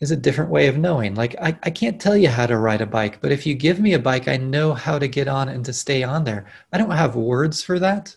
is 0.00 0.10
a 0.12 0.16
different 0.16 0.50
way 0.50 0.68
of 0.68 0.78
knowing. 0.78 1.14
Like, 1.14 1.34
I, 1.40 1.56
I 1.62 1.70
can't 1.70 2.00
tell 2.00 2.16
you 2.16 2.28
how 2.28 2.46
to 2.46 2.58
ride 2.58 2.80
a 2.80 2.86
bike, 2.86 3.20
but 3.20 3.32
if 3.32 3.46
you 3.46 3.54
give 3.54 3.80
me 3.80 3.94
a 3.94 3.98
bike, 3.98 4.28
I 4.28 4.36
know 4.36 4.72
how 4.72 4.98
to 4.98 5.08
get 5.08 5.26
on 5.26 5.48
and 5.48 5.64
to 5.64 5.72
stay 5.72 6.04
on 6.04 6.24
there. 6.24 6.46
I 6.72 6.78
don't 6.78 6.90
have 6.90 7.16
words 7.16 7.62
for 7.62 7.78
that, 7.80 8.16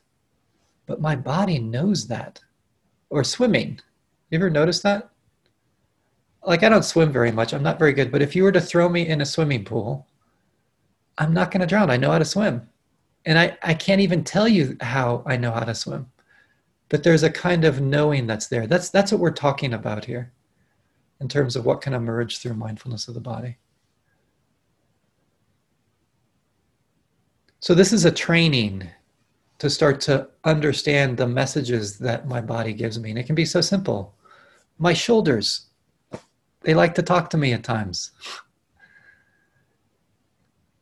but 0.86 1.02
my 1.02 1.16
body 1.16 1.58
knows 1.58 2.08
that. 2.08 2.40
Or 3.10 3.24
swimming. 3.24 3.80
You 4.30 4.38
ever 4.38 4.50
notice 4.50 4.82
that? 4.82 5.10
Like, 6.46 6.64
I 6.64 6.70
don't 6.70 6.86
swim 6.86 7.12
very 7.12 7.32
much. 7.32 7.54
I'm 7.54 7.64
not 7.64 7.80
very 7.80 7.94
good, 7.94 8.12
but 8.12 8.22
if 8.22 8.36
you 8.36 8.44
were 8.44 8.52
to 8.52 8.62
throw 8.62 8.88
me 8.88 9.08
in 9.08 9.22
a 9.22 9.26
swimming 9.26 9.66
pool, 9.66 10.08
I'm 11.18 11.34
not 11.34 11.52
going 11.52 11.62
to 11.62 11.68
drown. 11.68 11.90
I 11.90 11.98
know 11.98 12.12
how 12.12 12.20
to 12.20 12.26
swim. 12.26 12.68
And 13.26 13.38
I, 13.38 13.58
I 13.62 13.74
can't 13.74 14.02
even 14.02 14.24
tell 14.24 14.48
you 14.48 14.78
how 14.82 15.24
I 15.26 15.36
know 15.36 15.52
how 15.52 15.64
to 15.64 15.76
swim. 15.76 16.12
But 16.90 17.04
there's 17.04 17.24
a 17.24 17.30
kind 17.30 17.66
of 17.66 17.82
knowing 17.82 18.28
that's 18.28 18.48
there. 18.48 18.66
That's, 18.66 18.90
that's 18.90 19.12
what 19.12 19.22
we're 19.22 19.32
talking 19.32 19.74
about 19.74 20.06
here 20.06 20.32
in 21.22 21.28
terms 21.28 21.56
of 21.56 21.66
what 21.66 21.82
can 21.82 21.94
emerge 21.94 22.40
through 22.40 22.56
mindfulness 22.56 23.08
of 23.08 23.14
the 23.14 23.22
body. 23.22 23.58
So, 27.60 27.76
this 27.76 27.94
is 27.94 28.06
a 28.06 28.12
training 28.12 28.90
to 29.60 29.70
start 29.70 30.02
to 30.02 30.28
understand 30.44 31.16
the 31.16 31.28
messages 31.28 32.00
that 32.00 32.28
my 32.28 32.42
body 32.42 32.74
gives 32.74 33.00
me. 33.00 33.12
And 33.12 33.20
it 33.20 33.28
can 33.28 33.36
be 33.36 33.46
so 33.46 33.62
simple. 33.62 34.16
My 34.80 34.94
shoulders, 34.94 35.68
they 36.62 36.74
like 36.74 36.96
to 36.96 37.04
talk 37.04 37.30
to 37.30 37.38
me 37.38 37.54
at 37.54 37.64
times. 37.64 38.12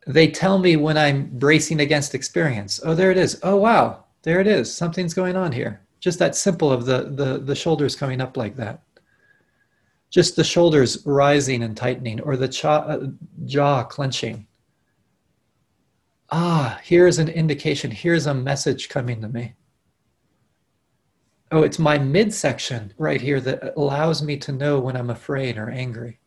they 0.07 0.31
tell 0.31 0.57
me 0.57 0.77
when 0.77 0.97
I'm 0.97 1.37
bracing 1.37 1.81
against 1.81 2.15
experience. 2.15 2.79
Oh, 2.85 2.95
there 2.95 3.11
it 3.11 3.17
is. 3.17 3.37
Oh, 3.43 3.57
wow, 3.57 4.05
there 4.23 4.39
it 4.39 4.47
is. 4.47 4.73
Something's 4.73 5.13
going 5.13 5.35
on 5.35 5.51
here. 5.51 5.81
Just 5.99 6.17
that 6.19 6.33
simple 6.33 6.71
of 6.71 6.85
the, 6.85 7.11
the, 7.11 7.39
the 7.39 7.55
shoulders 7.55 7.97
coming 7.97 8.21
up 8.21 8.37
like 8.37 8.55
that 8.55 8.81
just 10.09 10.35
the 10.35 10.43
shoulders 10.43 11.05
rising 11.05 11.63
and 11.63 11.77
tightening 11.77 12.19
or 12.21 12.35
the 12.35 12.47
jaw, 12.47 12.79
uh, 12.79 13.07
jaw 13.45 13.83
clenching. 13.83 14.47
Ah, 16.31 16.79
here's 16.83 17.19
an 17.19 17.29
indication. 17.29 17.91
Here's 17.91 18.25
a 18.25 18.33
message 18.33 18.89
coming 18.89 19.21
to 19.21 19.29
me. 19.29 19.53
Oh, 21.51 21.63
it's 21.63 21.79
my 21.79 21.97
midsection 21.97 22.93
right 22.97 23.19
here 23.19 23.41
that 23.41 23.73
allows 23.75 24.21
me 24.21 24.37
to 24.37 24.51
know 24.51 24.79
when 24.79 24.95
I'm 24.95 25.09
afraid 25.09 25.57
or 25.57 25.69
angry. 25.69 26.19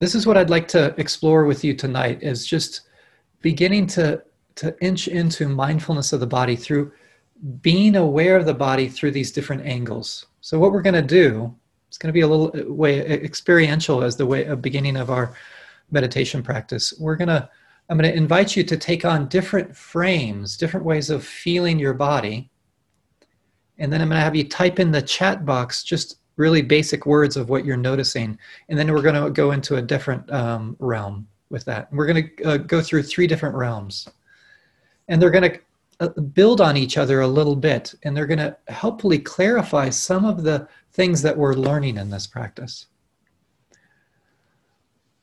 This 0.00 0.14
is 0.14 0.26
what 0.26 0.36
I'd 0.36 0.50
like 0.50 0.66
to 0.68 0.94
explore 0.98 1.44
with 1.44 1.62
you 1.62 1.74
tonight 1.74 2.22
is 2.22 2.46
just 2.46 2.82
beginning 3.42 3.86
to, 3.88 4.22
to 4.56 4.74
inch 4.82 5.08
into 5.08 5.48
mindfulness 5.48 6.12
of 6.12 6.20
the 6.20 6.26
body 6.26 6.56
through 6.56 6.90
being 7.60 7.96
aware 7.96 8.36
of 8.36 8.46
the 8.46 8.54
body 8.54 8.88
through 8.88 9.12
these 9.12 9.32
different 9.32 9.64
angles. 9.64 10.26
So 10.40 10.58
what 10.58 10.72
we're 10.72 10.82
going 10.82 10.94
to 10.94 11.02
do, 11.02 11.54
it's 11.88 11.98
going 11.98 12.08
to 12.08 12.12
be 12.12 12.20
a 12.20 12.28
little 12.28 12.52
uh, 12.54 12.72
way 12.72 13.00
uh, 13.00 13.14
experiential 13.14 14.02
as 14.02 14.16
the 14.16 14.26
way 14.26 14.44
a 14.44 14.56
beginning 14.56 14.96
of 14.96 15.10
our 15.10 15.34
meditation 15.90 16.42
practice. 16.42 16.94
We're 16.98 17.16
going 17.16 17.28
to 17.28 17.48
I'm 17.88 17.98
going 17.98 18.10
to 18.10 18.16
invite 18.16 18.54
you 18.54 18.62
to 18.62 18.76
take 18.76 19.04
on 19.04 19.26
different 19.26 19.76
frames, 19.76 20.56
different 20.56 20.86
ways 20.86 21.10
of 21.10 21.24
feeling 21.24 21.76
your 21.76 21.92
body. 21.92 22.48
And 23.78 23.92
then 23.92 24.00
I'm 24.00 24.08
going 24.08 24.20
to 24.20 24.24
have 24.24 24.36
you 24.36 24.48
type 24.48 24.78
in 24.78 24.92
the 24.92 25.02
chat 25.02 25.44
box 25.44 25.82
just 25.82 26.18
really 26.36 26.62
basic 26.62 27.04
words 27.04 27.36
of 27.36 27.48
what 27.48 27.64
you're 27.64 27.76
noticing. 27.76 28.38
And 28.68 28.78
then 28.78 28.92
we're 28.92 29.02
going 29.02 29.20
to 29.20 29.28
go 29.30 29.50
into 29.50 29.74
a 29.74 29.82
different 29.82 30.30
um, 30.32 30.76
realm 30.78 31.26
with 31.50 31.64
that. 31.64 31.92
We're 31.92 32.06
going 32.06 32.30
to 32.36 32.44
uh, 32.44 32.56
go 32.58 32.80
through 32.80 33.02
three 33.02 33.26
different 33.26 33.56
realms. 33.56 34.08
And 35.08 35.20
they're 35.20 35.30
going 35.30 35.50
to 35.50 35.56
uh, 35.56 35.60
Uh, 36.00 36.08
build 36.08 36.62
on 36.62 36.78
each 36.78 36.96
other 36.96 37.20
a 37.20 37.28
little 37.28 37.54
bit, 37.54 37.94
and 38.02 38.16
they're 38.16 38.26
going 38.26 38.38
to 38.38 38.56
helpfully 38.68 39.18
clarify 39.18 39.90
some 39.90 40.24
of 40.24 40.42
the 40.42 40.66
things 40.92 41.20
that 41.20 41.36
we're 41.36 41.52
learning 41.52 41.98
in 41.98 42.08
this 42.08 42.26
practice. 42.26 42.86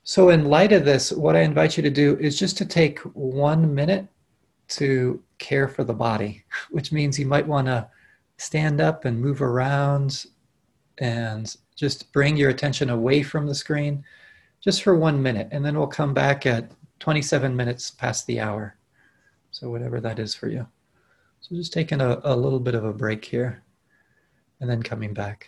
So, 0.04 0.30
in 0.30 0.46
light 0.46 0.72
of 0.72 0.86
this, 0.86 1.12
what 1.12 1.36
I 1.36 1.42
invite 1.42 1.78
you 1.78 1.84
to 1.84 1.90
do 1.90 2.16
is 2.20 2.38
just 2.38 2.58
to 2.60 2.66
take 2.66 3.00
one 3.00 3.74
minute 3.74 4.08
to 4.70 5.22
care 5.40 5.68
for 5.68 5.84
the 5.84 5.96
body, 5.96 6.44
which 6.70 6.92
means 6.92 7.18
you 7.18 7.26
might 7.26 7.48
want 7.48 7.66
to 7.66 7.90
stand 8.38 8.80
up 8.80 9.06
and 9.06 9.20
move 9.20 9.42
around 9.42 10.28
and 11.00 11.56
just 11.76 12.12
bring 12.14 12.38
your 12.38 12.52
attention 12.52 12.92
away 12.92 13.24
from 13.24 13.48
the 13.48 13.56
screen 13.56 14.04
just 14.62 14.84
for 14.84 14.96
one 14.96 15.22
minute. 15.24 15.48
And 15.52 15.66
then 15.66 15.76
we'll 15.76 15.88
come 15.88 16.14
back 16.14 16.46
at 16.46 16.70
27 17.00 17.56
minutes 17.56 17.90
past 17.90 18.28
the 18.28 18.40
hour. 18.40 18.78
So 19.60 19.72
whatever 19.72 20.00
that 20.02 20.20
is 20.20 20.36
for 20.36 20.50
you. 20.50 20.68
So 21.42 21.56
just 21.56 21.74
taking 21.74 22.00
a, 22.00 22.22
a 22.24 22.36
little 22.36 22.60
bit 22.60 22.76
of 22.76 22.84
a 22.84 22.94
break 22.94 23.26
here 23.26 23.64
and 24.60 24.70
then 24.70 24.84
coming 24.84 25.16
back. 25.16 25.48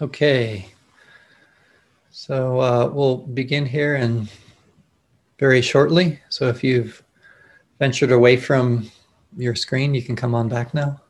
Okay. 0.00 0.66
So 2.10 2.60
uh, 2.60 2.90
we'll 2.92 3.18
begin 3.18 3.66
here 3.66 3.96
and 3.96 4.28
very 5.38 5.60
shortly. 5.60 6.20
So 6.28 6.48
if 6.48 6.64
you've 6.64 7.02
ventured 7.78 8.12
away 8.12 8.36
from 8.36 8.90
your 9.36 9.54
screen, 9.54 9.94
you 9.94 10.02
can 10.02 10.16
come 10.16 10.34
on 10.34 10.48
back 10.48 10.74
now. 10.74 11.00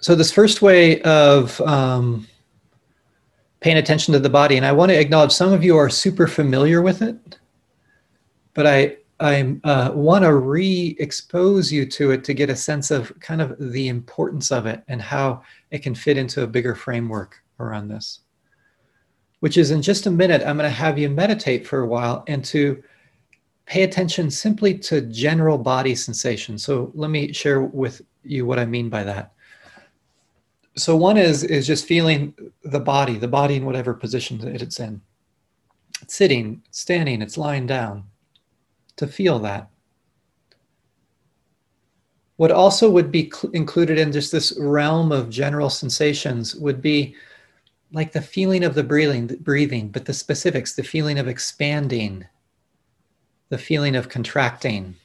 So 0.00 0.14
this 0.14 0.30
first 0.30 0.62
way 0.62 1.02
of 1.02 1.60
um, 1.62 2.26
paying 3.60 3.78
attention 3.78 4.12
to 4.12 4.20
the 4.20 4.30
body, 4.30 4.56
and 4.56 4.64
I 4.64 4.72
want 4.72 4.90
to 4.90 4.98
acknowledge 4.98 5.32
some 5.32 5.52
of 5.52 5.64
you 5.64 5.76
are 5.76 5.90
super 5.90 6.26
familiar 6.26 6.80
with 6.80 7.02
it, 7.02 7.38
but 8.54 8.66
I 8.66 8.98
I 9.18 9.56
uh, 9.64 9.92
want 9.94 10.24
to 10.24 10.34
re-expose 10.34 11.72
you 11.72 11.86
to 11.86 12.10
it 12.10 12.24
to 12.24 12.34
get 12.34 12.50
a 12.50 12.56
sense 12.56 12.90
of 12.90 13.18
kind 13.20 13.40
of 13.40 13.56
the 13.58 13.88
importance 13.88 14.52
of 14.52 14.66
it 14.66 14.82
and 14.88 15.00
how 15.00 15.42
it 15.70 15.78
can 15.82 15.94
fit 15.94 16.18
into 16.18 16.42
a 16.42 16.46
bigger 16.46 16.74
framework 16.74 17.42
around 17.58 17.88
this. 17.88 18.20
Which 19.40 19.56
is 19.56 19.70
in 19.70 19.80
just 19.80 20.06
a 20.06 20.10
minute, 20.10 20.42
I'm 20.42 20.58
going 20.58 20.68
to 20.68 20.76
have 20.76 20.98
you 20.98 21.08
meditate 21.08 21.66
for 21.66 21.80
a 21.80 21.86
while 21.86 22.24
and 22.26 22.44
to 22.46 22.82
pay 23.64 23.84
attention 23.84 24.30
simply 24.30 24.76
to 24.78 25.00
general 25.00 25.56
body 25.56 25.94
sensation. 25.94 26.58
So 26.58 26.92
let 26.94 27.10
me 27.10 27.32
share 27.32 27.62
with 27.62 28.02
you 28.22 28.44
what 28.44 28.58
I 28.58 28.66
mean 28.66 28.90
by 28.90 29.02
that. 29.04 29.32
So 30.76 30.94
one 30.94 31.16
is 31.16 31.42
is 31.42 31.66
just 31.66 31.86
feeling 31.86 32.34
the 32.62 32.80
body, 32.80 33.16
the 33.16 33.28
body 33.28 33.56
in 33.56 33.64
whatever 33.64 33.94
position 33.94 34.46
it's 34.46 34.78
in. 34.78 35.00
It's 36.02 36.14
sitting, 36.14 36.62
standing, 36.70 37.22
it's 37.22 37.38
lying 37.38 37.66
down 37.66 38.04
to 38.96 39.06
feel 39.06 39.38
that. 39.40 39.70
What 42.36 42.50
also 42.50 42.90
would 42.90 43.10
be 43.10 43.30
cl- 43.30 43.52
included 43.52 43.98
in 43.98 44.12
just 44.12 44.30
this 44.32 44.56
realm 44.58 45.12
of 45.12 45.30
general 45.30 45.70
sensations 45.70 46.54
would 46.56 46.82
be 46.82 47.16
like 47.92 48.12
the 48.12 48.20
feeling 48.20 48.64
of 48.64 48.74
the 48.74 48.84
breathing, 48.84 49.26
breathing, 49.40 49.88
but 49.88 50.04
the 50.04 50.12
specifics, 50.12 50.74
the 50.74 50.82
feeling 50.82 51.18
of 51.18 51.28
expanding, 51.28 52.26
the 53.48 53.58
feeling 53.58 53.96
of 53.96 54.08
contracting 54.08 54.96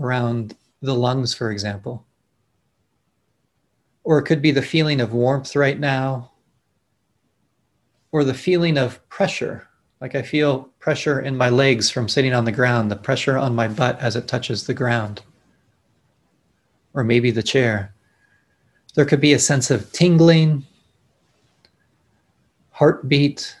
around 0.00 0.54
the 0.82 0.94
lungs, 0.94 1.32
for 1.32 1.50
example. 1.50 2.04
or 4.04 4.18
it 4.18 4.22
could 4.24 4.40
be 4.40 4.52
the 4.52 4.62
feeling 4.62 5.00
of 5.00 5.12
warmth 5.12 5.56
right 5.56 5.80
now, 5.80 6.30
or 8.12 8.22
the 8.22 8.32
feeling 8.32 8.78
of 8.78 9.06
pressure. 9.08 9.66
Like 10.00 10.14
I 10.14 10.22
feel 10.22 10.68
pressure 10.78 11.20
in 11.20 11.36
my 11.36 11.48
legs 11.48 11.90
from 11.90 12.08
sitting 12.08 12.34
on 12.34 12.44
the 12.44 12.52
ground, 12.52 12.90
the 12.90 12.96
pressure 12.96 13.38
on 13.38 13.54
my 13.54 13.66
butt 13.66 13.98
as 13.98 14.14
it 14.14 14.28
touches 14.28 14.66
the 14.66 14.74
ground, 14.74 15.22
or 16.92 17.02
maybe 17.02 17.30
the 17.30 17.42
chair. 17.42 17.94
There 18.94 19.06
could 19.06 19.20
be 19.20 19.32
a 19.32 19.38
sense 19.38 19.70
of 19.70 19.92
tingling, 19.92 20.64
heartbeat, 22.70 23.56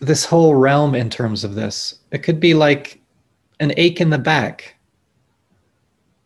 this 0.00 0.24
whole 0.24 0.54
realm 0.54 0.94
in 0.94 1.10
terms 1.10 1.44
of 1.44 1.54
this. 1.54 1.98
It 2.10 2.22
could 2.22 2.40
be 2.40 2.54
like 2.54 3.00
an 3.60 3.72
ache 3.76 4.00
in 4.00 4.10
the 4.10 4.18
back, 4.18 4.76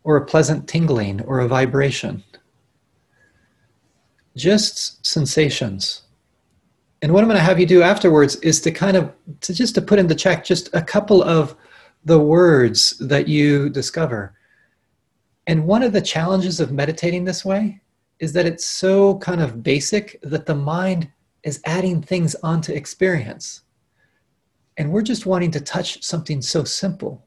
or 0.03 0.15
a 0.17 0.25
pleasant 0.25 0.67
tingling, 0.67 1.21
or 1.21 1.39
a 1.39 1.47
vibration. 1.47 2.23
Just 4.35 5.05
sensations. 5.05 6.03
And 7.01 7.13
what 7.13 7.23
I'm 7.23 7.29
going 7.29 7.39
to 7.39 7.43
have 7.43 7.59
you 7.59 7.65
do 7.65 7.81
afterwards 7.81 8.35
is 8.37 8.59
to 8.61 8.71
kind 8.71 8.97
of 8.97 9.13
to 9.41 9.53
just 9.53 9.75
to 9.75 9.81
put 9.81 9.99
in 9.99 10.07
the 10.07 10.15
check 10.15 10.43
just 10.43 10.69
a 10.73 10.81
couple 10.81 11.23
of 11.23 11.55
the 12.03 12.19
words 12.19 12.97
that 12.99 13.27
you 13.27 13.69
discover. 13.69 14.35
And 15.47 15.65
one 15.65 15.81
of 15.81 15.93
the 15.93 16.01
challenges 16.01 16.59
of 16.59 16.71
meditating 16.71 17.23
this 17.23 17.43
way 17.43 17.81
is 18.19 18.33
that 18.33 18.45
it's 18.45 18.65
so 18.65 19.17
kind 19.19 19.41
of 19.41 19.63
basic 19.63 20.19
that 20.23 20.45
the 20.45 20.55
mind 20.55 21.09
is 21.43 21.61
adding 21.65 22.01
things 22.01 22.35
onto 22.43 22.73
experience. 22.73 23.61
And 24.77 24.91
we're 24.91 25.01
just 25.01 25.25
wanting 25.25 25.51
to 25.51 25.61
touch 25.61 26.03
something 26.03 26.41
so 26.41 26.63
simple. 26.63 27.25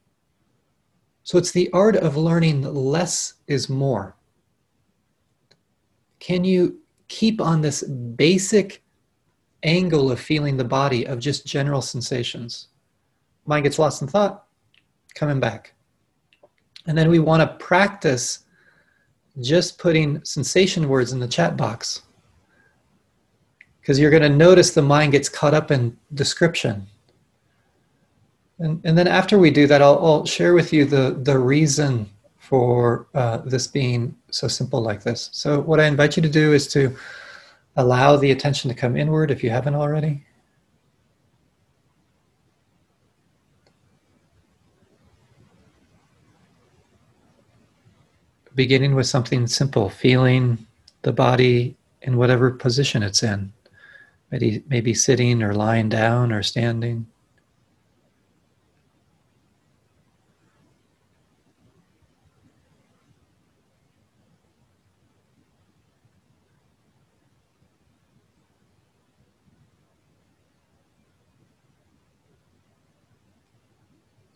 So 1.24 1.38
it's 1.38 1.52
the 1.52 1.70
art 1.72 1.96
of 1.96 2.16
learning 2.16 2.62
less 2.62 3.34
is 3.46 3.68
more. 3.68 4.16
Can 6.18 6.44
you 6.44 6.78
keep 7.08 7.40
on 7.40 7.60
this 7.60 7.82
basic 7.82 8.81
angle 9.62 10.10
of 10.10 10.20
feeling 10.20 10.56
the 10.56 10.64
body 10.64 11.06
of 11.06 11.18
just 11.18 11.46
general 11.46 11.82
sensations? 11.82 12.68
Mind 13.46 13.64
gets 13.64 13.78
lost 13.78 14.02
in 14.02 14.08
thought, 14.08 14.44
coming 15.14 15.40
back. 15.40 15.74
And 16.86 16.96
then 16.96 17.10
we 17.10 17.18
want 17.18 17.40
to 17.42 17.64
practice 17.64 18.40
just 19.40 19.78
putting 19.78 20.24
sensation 20.24 20.88
words 20.88 21.12
in 21.12 21.20
the 21.20 21.28
chat 21.28 21.56
box. 21.56 22.02
Because 23.80 23.98
you're 23.98 24.10
going 24.10 24.22
to 24.22 24.28
notice 24.28 24.72
the 24.72 24.82
mind 24.82 25.12
gets 25.12 25.28
caught 25.28 25.54
up 25.54 25.70
in 25.70 25.96
description 26.14 26.86
and, 28.62 28.80
and 28.84 28.96
then 28.96 29.08
after 29.08 29.38
we 29.38 29.50
do 29.50 29.66
that, 29.66 29.82
I'll, 29.82 29.98
I'll 29.98 30.24
share 30.24 30.54
with 30.54 30.72
you 30.72 30.84
the, 30.84 31.18
the 31.20 31.36
reason 31.36 32.08
for 32.38 33.08
uh, 33.12 33.38
this 33.38 33.66
being 33.66 34.14
so 34.30 34.46
simple 34.46 34.80
like 34.80 35.02
this. 35.02 35.30
So 35.32 35.60
what 35.60 35.80
I 35.80 35.86
invite 35.86 36.16
you 36.16 36.22
to 36.22 36.28
do 36.28 36.52
is 36.52 36.68
to 36.68 36.96
allow 37.76 38.16
the 38.16 38.30
attention 38.30 38.68
to 38.68 38.74
come 38.74 38.96
inward 38.96 39.30
if 39.30 39.42
you 39.42 39.50
haven't 39.50 39.74
already. 39.74 40.24
Beginning 48.54 48.94
with 48.94 49.06
something 49.06 49.46
simple, 49.46 49.88
feeling 49.88 50.66
the 51.02 51.12
body 51.12 51.74
in 52.02 52.18
whatever 52.18 52.50
position 52.50 53.02
it's 53.02 53.22
in. 53.22 53.52
Maybe, 54.30 54.62
maybe 54.68 54.92
sitting 54.92 55.42
or 55.42 55.54
lying 55.54 55.88
down 55.88 56.32
or 56.32 56.42
standing. 56.42 57.06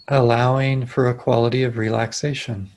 Allowing 0.08 0.86
for 0.86 1.08
a 1.08 1.14
quality 1.14 1.62
of 1.62 1.76
relaxation. 1.76 2.70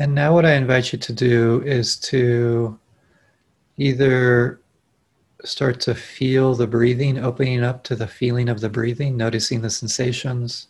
And 0.00 0.14
now, 0.14 0.32
what 0.32 0.46
I 0.46 0.52
invite 0.52 0.92
you 0.92 0.98
to 1.00 1.12
do 1.12 1.60
is 1.66 1.96
to 2.00 2.78
either 3.78 4.60
start 5.44 5.80
to 5.80 5.94
feel 5.94 6.54
the 6.54 6.66
breathing, 6.66 7.18
opening 7.18 7.62
up 7.62 7.84
to 7.84 7.96
the 7.96 8.06
feeling 8.06 8.48
of 8.48 8.60
the 8.60 8.68
breathing, 8.68 9.16
noticing 9.16 9.60
the 9.60 9.70
sensations 9.70 10.68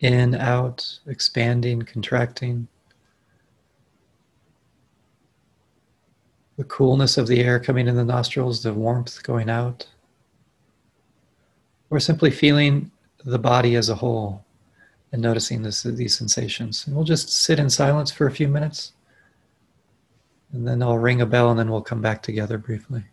in, 0.00 0.34
out, 0.34 1.00
expanding, 1.06 1.82
contracting. 1.82 2.68
The 6.56 6.64
coolness 6.64 7.18
of 7.18 7.26
the 7.26 7.40
air 7.40 7.58
coming 7.58 7.88
in 7.88 7.96
the 7.96 8.04
nostrils, 8.04 8.62
the 8.62 8.72
warmth 8.72 9.22
going 9.22 9.50
out. 9.50 9.86
Or 11.90 11.98
simply 11.98 12.30
feeling 12.30 12.90
the 13.24 13.38
body 13.38 13.74
as 13.74 13.88
a 13.88 13.94
whole 13.96 14.44
and 15.12 15.20
noticing 15.20 15.62
this, 15.62 15.82
these 15.82 16.16
sensations. 16.16 16.86
And 16.86 16.94
we'll 16.94 17.04
just 17.04 17.30
sit 17.30 17.58
in 17.58 17.68
silence 17.68 18.12
for 18.12 18.26
a 18.26 18.32
few 18.32 18.46
minutes. 18.46 18.92
And 20.52 20.66
then 20.66 20.82
I'll 20.82 20.98
ring 20.98 21.20
a 21.20 21.26
bell 21.26 21.50
and 21.50 21.58
then 21.58 21.70
we'll 21.70 21.82
come 21.82 22.00
back 22.00 22.22
together 22.22 22.58
briefly. 22.58 23.04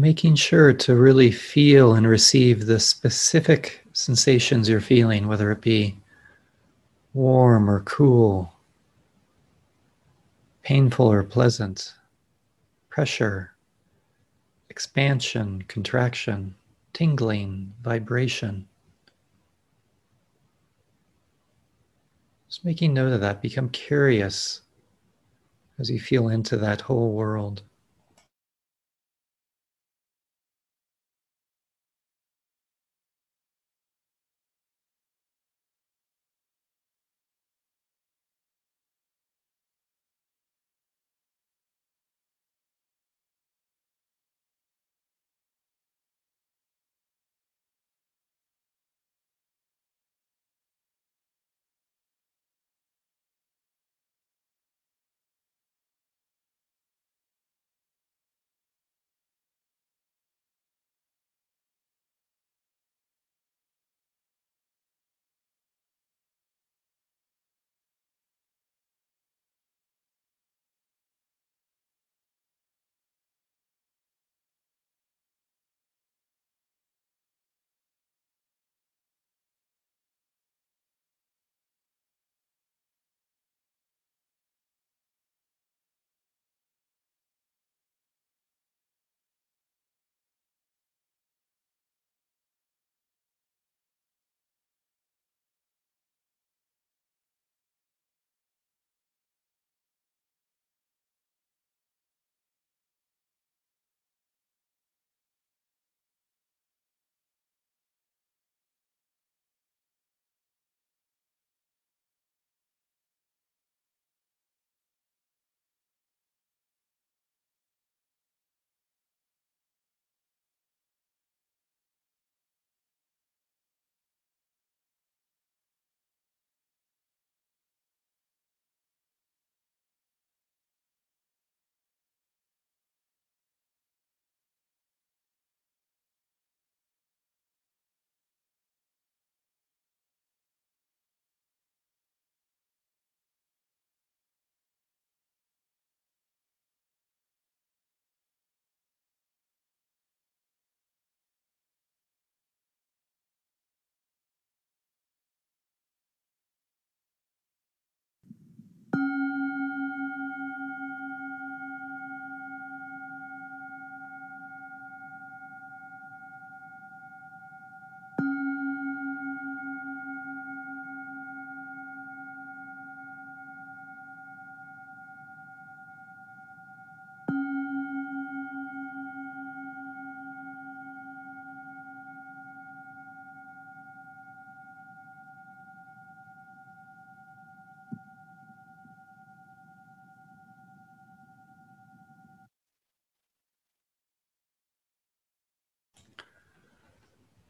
Making 0.00 0.34
sure 0.34 0.72
to 0.72 0.94
really 0.94 1.30
feel 1.30 1.94
and 1.94 2.06
receive 2.06 2.66
the 2.66 2.80
specific 2.80 3.86
sensations 3.92 4.68
you're 4.68 4.80
feeling, 4.80 5.28
whether 5.28 5.50
it 5.52 5.60
be 5.60 5.96
warm 7.12 7.70
or 7.70 7.80
cool, 7.80 8.52
painful 10.62 11.06
or 11.06 11.22
pleasant, 11.22 11.94
pressure, 12.88 13.52
expansion, 14.68 15.62
contraction, 15.68 16.54
tingling, 16.92 17.72
vibration. 17.82 18.66
Just 22.48 22.64
making 22.64 22.94
note 22.94 23.12
of 23.12 23.20
that. 23.20 23.42
Become 23.42 23.68
curious 23.70 24.62
as 25.78 25.90
you 25.90 26.00
feel 26.00 26.28
into 26.28 26.56
that 26.56 26.80
whole 26.80 27.12
world. 27.12 27.62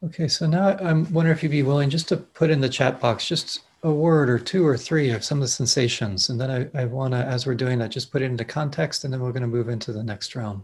Okay, 0.05 0.27
so 0.27 0.45
now 0.45 0.77
I'm 0.79 1.11
wondering 1.11 1.35
if 1.35 1.41
you'd 1.41 1.49
be 1.49 1.63
willing 1.63 1.89
just 1.89 2.07
to 2.09 2.17
put 2.17 2.51
in 2.51 2.61
the 2.61 2.69
chat 2.69 2.99
box 2.99 3.27
just 3.27 3.61
a 3.81 3.91
word 3.91 4.29
or 4.29 4.37
two 4.37 4.65
or 4.65 4.77
three 4.77 5.09
of 5.09 5.23
some 5.23 5.39
of 5.39 5.41
the 5.41 5.47
sensations. 5.47 6.29
And 6.29 6.39
then 6.39 6.69
I, 6.75 6.81
I 6.81 6.85
want 6.85 7.13
to, 7.13 7.17
as 7.17 7.47
we're 7.47 7.55
doing 7.55 7.79
that, 7.79 7.89
just 7.89 8.11
put 8.11 8.21
it 8.21 8.25
into 8.25 8.45
context 8.45 9.03
and 9.03 9.11
then 9.11 9.21
we're 9.21 9.31
going 9.31 9.41
to 9.41 9.47
move 9.47 9.67
into 9.67 9.91
the 9.91 10.03
next 10.03 10.35
round. 10.35 10.61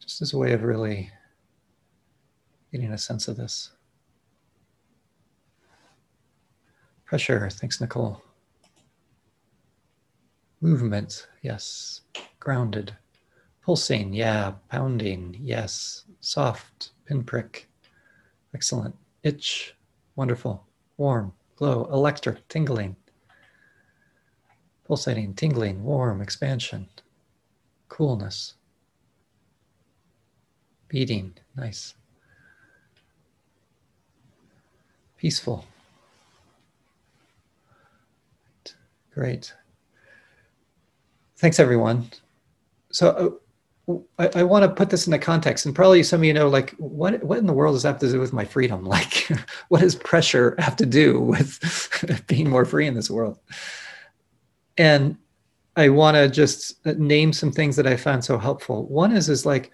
Just 0.00 0.20
as 0.20 0.34
a 0.34 0.38
way 0.38 0.52
of 0.52 0.64
really 0.64 1.10
getting 2.72 2.92
a 2.92 2.98
sense 2.98 3.26
of 3.26 3.36
this. 3.36 3.70
Pressure, 7.06 7.48
thanks, 7.50 7.80
Nicole. 7.80 8.22
Movement, 10.60 11.26
yes. 11.40 12.02
Grounded. 12.38 12.94
Pulsing, 13.62 14.12
yeah. 14.12 14.52
Pounding, 14.68 15.36
yes. 15.40 16.04
Soft, 16.20 16.90
pinprick 17.06 17.68
Excellent. 18.54 18.94
Itch. 19.22 19.74
Wonderful. 20.16 20.64
Warm. 20.96 21.32
Glow. 21.56 21.88
Electric. 21.92 22.46
Tingling. 22.48 22.96
Pulsating. 24.84 25.34
Tingling. 25.34 25.82
Warm. 25.82 26.20
Expansion. 26.22 26.88
Coolness. 27.88 28.54
Beating. 30.88 31.34
Nice. 31.56 31.94
Peaceful. 35.16 35.64
Great. 39.14 39.54
Thanks, 41.36 41.58
everyone. 41.58 42.10
So, 42.90 43.08
uh, 43.10 43.30
I, 44.18 44.30
I 44.36 44.42
want 44.44 44.62
to 44.62 44.70
put 44.70 44.90
this 44.90 45.06
in 45.06 45.10
the 45.10 45.18
context, 45.18 45.66
and 45.66 45.74
probably 45.74 46.02
some 46.02 46.20
of 46.20 46.24
you 46.24 46.32
know, 46.32 46.48
like, 46.48 46.70
what 46.78 47.22
what 47.22 47.38
in 47.38 47.46
the 47.46 47.52
world 47.52 47.74
does 47.74 47.82
that 47.82 47.88
have 47.88 48.00
to 48.00 48.10
do 48.10 48.20
with 48.20 48.32
my 48.32 48.44
freedom? 48.44 48.84
Like, 48.94 49.28
what 49.68 49.80
does 49.80 49.94
pressure 49.94 50.54
have 50.58 50.76
to 50.76 50.86
do 50.86 51.20
with 51.20 52.24
being 52.26 52.48
more 52.48 52.64
free 52.64 52.86
in 52.86 52.94
this 52.94 53.10
world? 53.10 53.38
And 54.78 55.16
I 55.76 55.88
want 55.88 56.16
to 56.16 56.28
just 56.28 56.86
uh, 56.86 56.94
name 56.96 57.32
some 57.32 57.52
things 57.52 57.76
that 57.76 57.86
I 57.86 57.96
found 57.96 58.24
so 58.24 58.38
helpful. 58.38 58.86
One 58.86 59.12
is 59.12 59.28
is 59.28 59.44
like 59.44 59.70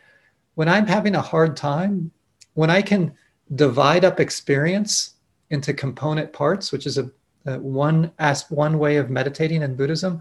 when 0.54 0.68
I'm 0.68 0.86
having 0.86 1.14
a 1.14 1.22
hard 1.22 1.56
time, 1.56 2.10
when 2.54 2.70
I 2.70 2.82
can 2.82 3.12
divide 3.54 4.04
up 4.04 4.18
experience 4.18 5.14
into 5.50 5.74
component 5.74 6.32
parts, 6.32 6.72
which 6.72 6.86
is 6.86 6.98
a, 6.98 7.10
a 7.46 7.58
one 7.58 8.10
as 8.18 8.50
one 8.50 8.78
way 8.78 8.96
of 8.96 9.10
meditating 9.10 9.62
in 9.62 9.76
Buddhism, 9.76 10.20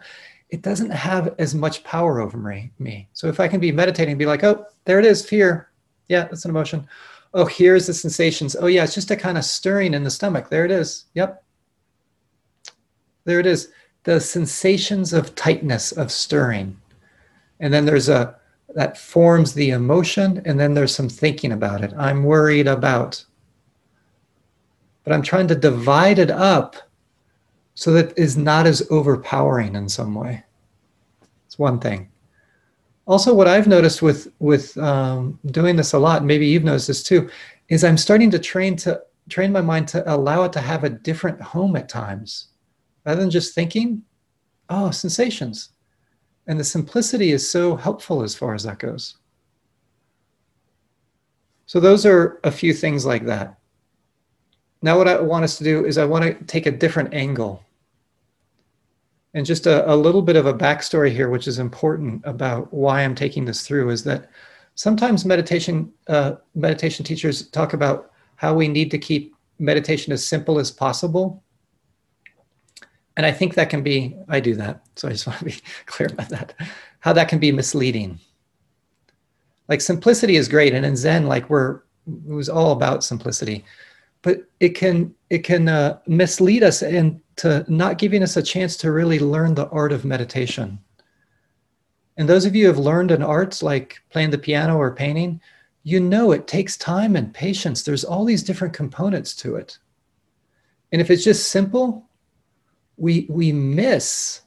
it 0.50 0.62
doesn't 0.64 0.90
have 0.90 1.36
as 1.38 1.54
much 1.54 1.84
power 1.84 2.20
over 2.20 2.38
me, 2.38 2.72
me. 2.80 3.08
So 3.14 3.28
if 3.28 3.40
I 3.40 3.48
can 3.48 3.60
be 3.60 3.72
meditating 3.72 4.14
and 4.14 4.20
be 4.20 4.26
like, 4.26 4.44
oh, 4.44 4.66
there 4.86 5.00
it 5.00 5.06
is, 5.06 5.26
fear. 5.26 5.70
Yeah, 6.08 6.24
that's 6.24 6.46
an 6.46 6.52
emotion. 6.52 6.88
Oh, 7.36 7.46
here's 7.46 7.86
the 7.86 7.94
sensations. 7.94 8.56
Oh, 8.60 8.66
yeah, 8.66 8.84
it's 8.84 8.96
just 8.96 9.12
a 9.12 9.16
kind 9.16 9.38
of 9.38 9.46
stirring 9.46 9.94
in 9.94 10.04
the 10.04 10.10
stomach. 10.10 10.50
There 10.50 10.66
it 10.66 10.72
is. 10.72 11.06
Yep. 11.14 11.44
There 13.26 13.40
it 13.40 13.46
is. 13.46 13.72
The 14.04 14.20
sensations 14.20 15.14
of 15.14 15.36
tightness, 15.36 15.92
of 15.92 16.12
stirring. 16.12 16.80
And 17.60 17.72
then 17.72 17.86
there's 17.86 18.10
a, 18.10 18.36
that 18.70 18.98
forms 18.98 19.54
the 19.54 19.70
emotion. 19.70 20.42
And 20.46 20.60
then 20.60 20.74
there's 20.74 20.96
some 20.96 21.10
thinking 21.10 21.52
about 21.52 21.84
it. 21.84 21.94
I'm 21.96 22.24
worried 22.24 22.68
about. 22.68 23.24
But 25.04 25.14
I'm 25.14 25.22
trying 25.22 25.48
to 25.50 25.56
divide 25.56 26.18
it 26.18 26.32
up 26.32 26.89
so 27.80 27.94
that 27.94 28.12
is 28.20 28.36
not 28.36 28.68
as 28.68 28.86
overpowering 28.92 29.74
in 29.74 29.88
some 29.88 30.14
way. 30.14 30.44
It's 31.46 31.58
one 31.58 31.80
thing. 31.80 32.10
Also, 33.08 33.34
what 33.34 33.48
I've 33.48 33.68
noticed 33.68 34.02
with 34.02 34.28
with 34.40 34.78
um, 34.78 35.40
doing 35.46 35.78
this 35.78 35.94
a 35.94 35.98
lot, 35.98 36.26
maybe 36.26 36.46
you've 36.46 36.66
noticed 36.66 36.88
this 36.88 37.02
too, 37.02 37.30
is 37.70 37.86
I'm 37.86 37.96
starting 37.96 38.32
to 38.32 38.38
train 38.38 38.76
to 38.84 39.02
train 39.30 39.54
my 39.54 39.62
mind 39.62 39.88
to 39.90 40.14
allow 40.14 40.44
it 40.44 40.52
to 40.54 40.60
have 40.60 40.84
a 40.84 40.90
different 40.90 41.40
home 41.40 41.78
at 41.78 41.88
times. 41.88 42.50
rather 43.06 43.22
than 43.22 43.30
just 43.30 43.56
thinking, 43.56 44.04
oh, 44.70 44.92
sensations. 44.92 45.70
And 46.48 46.60
the 46.60 46.66
simplicity 46.66 47.32
is 47.32 47.50
so 47.50 47.78
helpful 47.78 48.24
as 48.24 48.36
far 48.36 48.56
as 48.56 48.64
that 48.64 48.80
goes. 48.80 49.16
So, 51.66 51.80
those 51.80 52.06
are 52.06 52.42
a 52.44 52.52
few 52.52 52.74
things 52.74 53.06
like 53.06 53.26
that. 53.28 53.58
Now, 54.82 54.98
what 54.98 55.08
I 55.08 55.22
want 55.22 55.46
us 55.46 55.58
to 55.60 55.64
do 55.64 55.86
is 55.86 55.98
I 55.98 56.04
want 56.04 56.26
to 56.26 56.34
take 56.44 56.66
a 56.66 56.72
different 56.72 57.14
angle. 57.14 57.64
And 59.34 59.46
just 59.46 59.68
a, 59.68 59.92
a 59.92 59.96
little 59.96 60.22
bit 60.22 60.36
of 60.36 60.48
a 60.48 60.54
backstory 60.54 61.12
here, 61.12 61.30
which 61.30 61.48
is 61.48 61.60
important 61.60 62.22
about 62.26 62.74
why 62.74 63.04
I'm 63.04 63.14
taking 63.14 63.46
this 63.46 63.66
through, 63.66 63.90
is 63.92 64.04
that 64.06 64.30
sometimes 64.76 65.26
meditation 65.26 65.92
uh, 66.08 66.36
meditation 66.56 67.06
teachers 67.06 67.48
talk 67.50 67.74
about 67.74 68.12
how 68.38 68.54
we 68.54 68.68
need 68.68 68.90
to 68.92 68.98
keep 68.98 69.36
meditation 69.60 70.14
as 70.14 70.26
simple 70.26 70.58
as 70.58 70.72
possible. 70.72 71.44
And 73.18 73.26
i 73.26 73.32
think 73.34 73.56
that 73.56 73.70
can 73.70 73.84
be 73.84 74.16
i 74.30 74.40
do 74.40 74.56
that 74.56 74.82
so 74.96 75.10
i 75.10 75.12
just 75.12 75.28
want 75.28 75.40
to 75.40 75.46
be 75.46 75.56
clear 75.86 76.08
about 76.08 76.30
that 76.30 76.54
how 77.02 77.14
that 77.14 77.30
can 77.30 77.40
be 77.40 77.52
misleading. 77.52 78.20
Like 79.68 79.82
simplicity 79.82 80.36
is 80.36 80.48
great 80.48 80.74
and 80.74 80.86
in 80.86 80.96
zen 80.96 81.28
like 81.28 81.50
we're 81.50 81.82
it 82.08 82.34
was 82.34 82.50
all 82.50 82.72
about 82.72 83.04
simplicity 83.04 83.66
but 84.22 84.44
it 84.60 84.70
can 84.70 85.14
it 85.30 85.40
can 85.40 85.70
uh, 85.70 86.00
mislead 86.08 86.64
us 86.64 86.82
into 86.82 87.66
not 87.68 87.98
giving 87.98 88.24
us 88.24 88.36
a 88.38 88.44
chance 88.44 88.76
to 88.78 88.92
really 88.92 89.20
learn 89.20 89.54
the 89.54 89.70
art 89.70 89.92
of 89.92 90.06
meditation 90.06 90.80
and 92.20 92.28
those 92.28 92.46
of 92.46 92.54
you 92.54 92.64
who 92.64 92.68
have 92.68 92.78
learned 92.78 93.12
an 93.12 93.24
art 93.24 93.64
like 93.64 94.04
playing 94.10 94.32
the 94.32 94.38
piano 94.38 94.76
or 94.76 94.94
painting, 94.94 95.40
you 95.84 96.02
know 96.02 96.34
it 96.34 96.48
takes 96.48 96.76
time 96.76 97.16
and 97.16 97.34
patience. 97.34 97.82
There's 97.82 98.04
all 98.04 98.26
these 98.26 98.44
different 98.44 98.74
components 98.74 99.34
to 99.38 99.56
it. 99.56 99.78
And 100.92 101.00
if 101.00 101.10
it's 101.10 101.24
just 101.24 101.50
simple, 101.50 102.10
we, 102.98 103.26
we 103.30 103.54
miss 103.54 104.42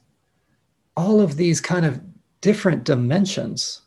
all 0.95 1.19
of 1.19 1.35
these 1.35 1.59
kind 1.59 1.83
of 1.83 1.99
different 2.41 2.83
dimensions. 2.83 3.81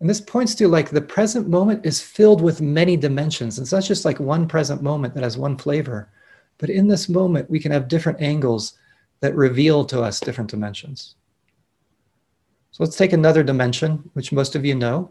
And 0.00 0.10
this 0.10 0.20
points 0.20 0.54
to 0.56 0.68
like 0.68 0.90
the 0.90 1.00
present 1.00 1.48
moment 1.48 1.86
is 1.86 2.02
filled 2.02 2.42
with 2.42 2.60
many 2.60 2.96
dimensions. 2.96 3.58
It's 3.58 3.72
not 3.72 3.84
just 3.84 4.04
like 4.04 4.20
one 4.20 4.46
present 4.46 4.82
moment 4.82 5.14
that 5.14 5.22
has 5.22 5.38
one 5.38 5.56
flavor, 5.56 6.10
but 6.58 6.70
in 6.70 6.86
this 6.88 7.08
moment, 7.08 7.50
we 7.50 7.60
can 7.60 7.72
have 7.72 7.88
different 7.88 8.20
angles 8.20 8.74
that 9.20 9.34
reveal 9.34 9.84
to 9.86 10.02
us 10.02 10.20
different 10.20 10.50
dimensions. 10.50 11.14
So 12.72 12.84
let's 12.84 12.96
take 12.96 13.14
another 13.14 13.42
dimension, 13.42 14.10
which 14.12 14.32
most 14.32 14.54
of 14.54 14.64
you 14.64 14.74
know 14.74 15.10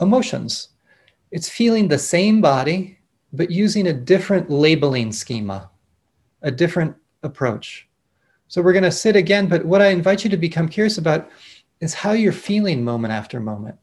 emotions. 0.00 0.70
It's 1.30 1.48
feeling 1.48 1.86
the 1.86 1.98
same 1.98 2.40
body, 2.40 2.98
but 3.32 3.50
using 3.50 3.88
a 3.88 3.92
different 3.92 4.50
labeling 4.50 5.12
schema, 5.12 5.70
a 6.42 6.50
different 6.50 6.96
approach. 7.22 7.88
So 8.48 8.62
we're 8.62 8.72
going 8.72 8.82
to 8.84 8.90
sit 8.90 9.14
again, 9.14 9.46
but 9.46 9.64
what 9.64 9.82
I 9.82 9.88
invite 9.88 10.24
you 10.24 10.30
to 10.30 10.36
become 10.36 10.68
curious 10.68 10.98
about 10.98 11.30
is 11.80 11.94
how 11.94 12.12
you're 12.12 12.32
feeling 12.32 12.84
moment 12.84 13.12
after 13.12 13.40
moment. 13.40 13.76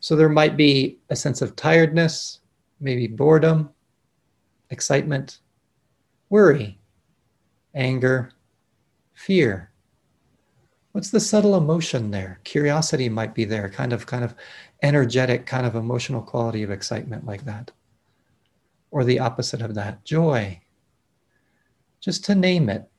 So 0.00 0.16
there 0.16 0.28
might 0.28 0.56
be 0.56 0.98
a 1.10 1.16
sense 1.16 1.42
of 1.42 1.54
tiredness, 1.54 2.40
maybe 2.80 3.06
boredom, 3.06 3.70
excitement, 4.70 5.38
worry, 6.28 6.80
anger, 7.74 8.32
fear. 9.12 9.70
What's 10.90 11.10
the 11.10 11.20
subtle 11.20 11.56
emotion 11.56 12.10
there? 12.10 12.40
Curiosity 12.44 13.08
might 13.08 13.34
be 13.34 13.44
there 13.44 13.70
kind 13.70 13.92
of 13.92 14.06
kind 14.06 14.24
of 14.24 14.34
energetic 14.82 15.46
kind 15.46 15.64
of 15.64 15.76
emotional 15.76 16.20
quality 16.20 16.62
of 16.62 16.70
excitement 16.70 17.24
like 17.24 17.44
that. 17.44 17.70
Or 18.90 19.04
the 19.04 19.20
opposite 19.20 19.62
of 19.62 19.74
that 19.76 20.04
joy. 20.04 20.60
Just 22.00 22.24
to 22.24 22.34
name 22.34 22.68
it 22.68 22.90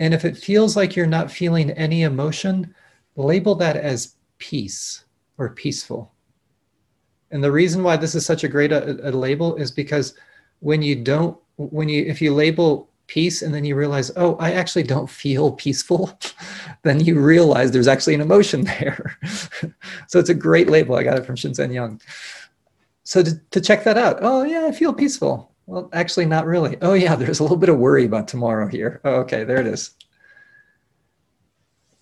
and 0.00 0.14
if 0.14 0.24
it 0.24 0.36
feels 0.36 0.76
like 0.76 0.96
you're 0.96 1.06
not 1.06 1.30
feeling 1.30 1.70
any 1.72 2.02
emotion 2.02 2.74
label 3.16 3.54
that 3.56 3.76
as 3.76 4.16
peace 4.38 5.04
or 5.36 5.50
peaceful. 5.50 6.12
And 7.30 7.44
the 7.44 7.52
reason 7.52 7.82
why 7.82 7.96
this 7.96 8.14
is 8.14 8.24
such 8.24 8.42
a 8.42 8.48
great 8.48 8.72
a, 8.72 9.08
a 9.08 9.12
label 9.12 9.54
is 9.56 9.70
because 9.70 10.14
when 10.60 10.82
you 10.82 10.96
don't 10.96 11.38
when 11.56 11.88
you 11.88 12.02
if 12.04 12.20
you 12.20 12.34
label 12.34 12.90
peace 13.06 13.42
and 13.42 13.52
then 13.54 13.64
you 13.64 13.74
realize 13.74 14.10
oh 14.16 14.36
i 14.36 14.52
actually 14.52 14.84
don't 14.84 15.10
feel 15.10 15.52
peaceful 15.52 16.18
then 16.82 17.00
you 17.00 17.20
realize 17.20 17.70
there's 17.70 17.88
actually 17.88 18.14
an 18.14 18.20
emotion 18.20 18.64
there. 18.80 19.18
So 20.08 20.18
it's 20.18 20.30
a 20.30 20.34
great 20.34 20.68
label. 20.70 20.96
I 20.96 21.02
got 21.02 21.18
it 21.18 21.26
from 21.26 21.36
shinzen 21.36 21.74
young. 21.74 22.00
So 23.04 23.22
to, 23.22 23.38
to 23.50 23.60
check 23.60 23.84
that 23.84 23.98
out 23.98 24.18
oh 24.22 24.44
yeah 24.44 24.64
i 24.66 24.72
feel 24.72 24.94
peaceful 24.94 25.49
well 25.70 25.88
actually 25.92 26.26
not 26.26 26.46
really 26.46 26.76
oh 26.82 26.94
yeah 26.94 27.14
there's 27.14 27.40
a 27.40 27.42
little 27.42 27.56
bit 27.56 27.68
of 27.68 27.78
worry 27.78 28.04
about 28.04 28.28
tomorrow 28.28 28.66
here 28.66 29.00
oh, 29.04 29.16
okay 29.16 29.44
there 29.44 29.60
it 29.60 29.66
is 29.66 29.94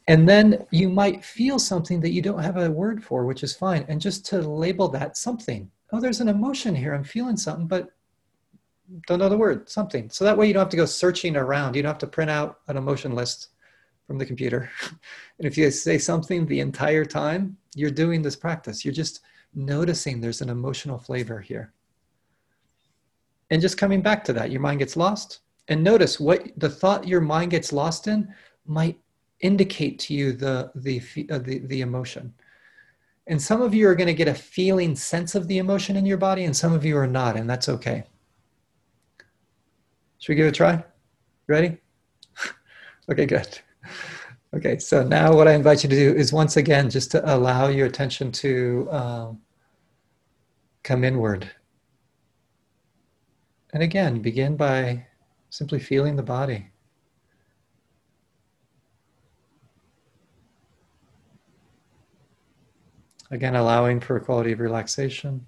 and 0.07 0.27
then 0.27 0.67
you 0.71 0.89
might 0.89 1.23
feel 1.23 1.59
something 1.59 2.01
that 2.01 2.13
you 2.13 2.23
don't 2.23 2.43
have 2.43 2.57
a 2.57 2.71
word 2.71 3.05
for 3.05 3.25
which 3.25 3.43
is 3.43 3.55
fine 3.55 3.85
and 3.89 4.01
just 4.01 4.25
to 4.25 4.41
label 4.41 4.89
that 4.89 5.17
something 5.17 5.71
oh 5.93 6.01
there's 6.01 6.21
an 6.21 6.29
emotion 6.29 6.75
here 6.75 6.95
i'm 6.95 7.05
feeling 7.05 7.37
something 7.37 7.67
but 7.67 7.91
don't 9.07 9.19
know 9.19 9.29
the 9.29 9.37
word, 9.37 9.69
something. 9.69 10.09
So 10.11 10.25
that 10.25 10.37
way 10.37 10.47
you 10.47 10.55
don't 10.55 10.63
have 10.63 10.71
to 10.71 10.77
go 10.77 10.87
searching 10.87 11.37
around. 11.37 11.77
You 11.77 11.83
don't 11.83 11.91
have 11.91 11.99
to 11.99 12.07
print 12.07 12.31
out 12.31 12.61
an 12.69 12.77
emotion 12.77 13.15
list 13.15 13.49
from 14.07 14.19
the 14.19 14.27
computer. 14.27 14.71
and 15.39 15.47
if 15.47 15.59
you 15.59 15.71
say 15.71 15.99
something 15.99 16.47
the 16.47 16.61
entire 16.61 17.05
time, 17.05 17.57
you're 17.75 17.91
doing 17.91 18.23
this 18.23 18.37
practice. 18.37 18.85
You're 18.85 18.95
just 18.95 19.21
noticing 19.55 20.21
there's 20.21 20.41
an 20.41 20.49
emotional 20.49 20.99
flavor 20.99 21.41
here. 21.41 21.73
And 23.51 23.63
just 23.63 23.79
coming 23.79 24.03
back 24.03 24.25
to 24.25 24.33
that, 24.35 24.51
your 24.51 24.61
mind 24.61 24.81
gets 24.81 24.97
lost. 24.97 25.41
And 25.69 25.83
notice 25.83 26.19
what 26.19 26.49
the 26.57 26.69
thought 26.69 27.07
your 27.07 27.21
mind 27.21 27.51
gets 27.51 27.73
lost 27.73 28.09
in 28.09 28.33
might 28.67 28.99
indicate 29.41 29.99
to 30.01 30.15
you 30.15 30.33
the, 30.33 30.71
the, 30.75 31.01
uh, 31.31 31.39
the, 31.39 31.59
the 31.61 31.81
emotion. 31.81 32.33
And 33.27 33.41
some 33.41 33.61
of 33.61 33.75
you 33.75 33.87
are 33.89 33.95
going 33.95 34.07
to 34.07 34.15
get 34.15 34.29
a 34.29 34.35
feeling 34.35 34.97
sense 34.97 35.35
of 35.35 35.47
the 35.49 35.59
emotion 35.59 35.97
in 35.97 36.07
your 36.07 36.17
body, 36.17 36.45
and 36.45 36.57
some 36.57 36.73
of 36.73 36.85
you 36.85 36.97
are 36.97 37.07
not, 37.07 37.37
and 37.37 37.49
that's 37.49 37.69
okay. 37.69 38.05
Should 40.19 40.31
we 40.31 40.37
give 40.37 40.47
it 40.47 40.51
a 40.51 40.53
try? 40.53 40.83
Ready? 41.47 41.77
okay, 43.11 43.27
good. 43.27 43.61
Okay, 44.55 44.79
so 44.79 45.03
now 45.03 45.35
what 45.35 45.47
I 45.47 45.53
invite 45.53 45.85
you 45.85 45.91
to 45.91 45.97
do 45.97 46.15
is 46.15 46.33
once 46.33 46.57
again 46.57 46.89
just 46.89 47.11
to 47.11 47.35
allow 47.35 47.69
your 47.69 47.87
attention 47.87 48.33
to 48.33 48.89
um, 48.91 49.41
come 50.83 51.05
inward. 51.05 51.51
And 53.73 53.83
again, 53.83 54.21
begin 54.21 54.57
by 54.57 55.07
simply 55.51 55.79
feeling 55.79 56.17
the 56.17 56.23
body. 56.23 56.69
Again, 63.31 63.55
allowing 63.55 64.01
for 64.01 64.17
a 64.17 64.21
quality 64.21 64.53
of 64.53 64.61
relaxation. 64.61 65.47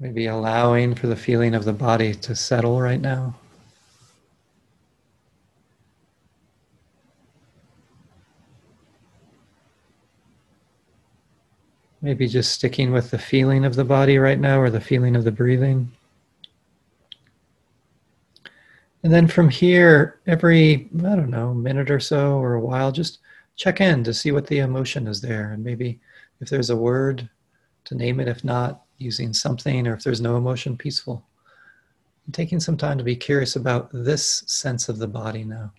Maybe 0.00 0.26
allowing 0.26 0.94
for 0.94 1.06
the 1.06 1.16
feeling 1.16 1.54
of 1.54 1.64
the 1.64 1.72
body 1.72 2.12
to 2.14 2.34
settle 2.34 2.80
right 2.80 3.00
now. 3.00 3.36
Maybe 12.06 12.28
just 12.28 12.52
sticking 12.52 12.92
with 12.92 13.10
the 13.10 13.18
feeling 13.18 13.64
of 13.64 13.74
the 13.74 13.84
body 13.84 14.16
right 14.16 14.38
now 14.38 14.60
or 14.60 14.70
the 14.70 14.80
feeling 14.80 15.16
of 15.16 15.24
the 15.24 15.32
breathing. 15.32 15.90
And 19.02 19.12
then 19.12 19.26
from 19.26 19.50
here, 19.50 20.20
every, 20.24 20.88
I 20.98 21.16
don't 21.16 21.30
know, 21.30 21.52
minute 21.52 21.90
or 21.90 21.98
so 21.98 22.38
or 22.38 22.54
a 22.54 22.60
while, 22.60 22.92
just 22.92 23.18
check 23.56 23.80
in 23.80 24.04
to 24.04 24.14
see 24.14 24.30
what 24.30 24.46
the 24.46 24.60
emotion 24.60 25.08
is 25.08 25.20
there. 25.20 25.50
And 25.50 25.64
maybe 25.64 25.98
if 26.40 26.48
there's 26.48 26.70
a 26.70 26.76
word, 26.76 27.28
to 27.86 27.96
name 27.96 28.20
it. 28.20 28.28
If 28.28 28.44
not, 28.44 28.82
using 28.98 29.32
something, 29.32 29.88
or 29.88 29.94
if 29.94 30.04
there's 30.04 30.20
no 30.20 30.36
emotion, 30.36 30.76
peaceful. 30.76 31.26
And 32.26 32.32
taking 32.32 32.60
some 32.60 32.76
time 32.76 32.98
to 32.98 33.04
be 33.04 33.16
curious 33.16 33.56
about 33.56 33.90
this 33.92 34.44
sense 34.46 34.88
of 34.88 34.98
the 34.98 35.08
body 35.08 35.42
now. 35.42 35.72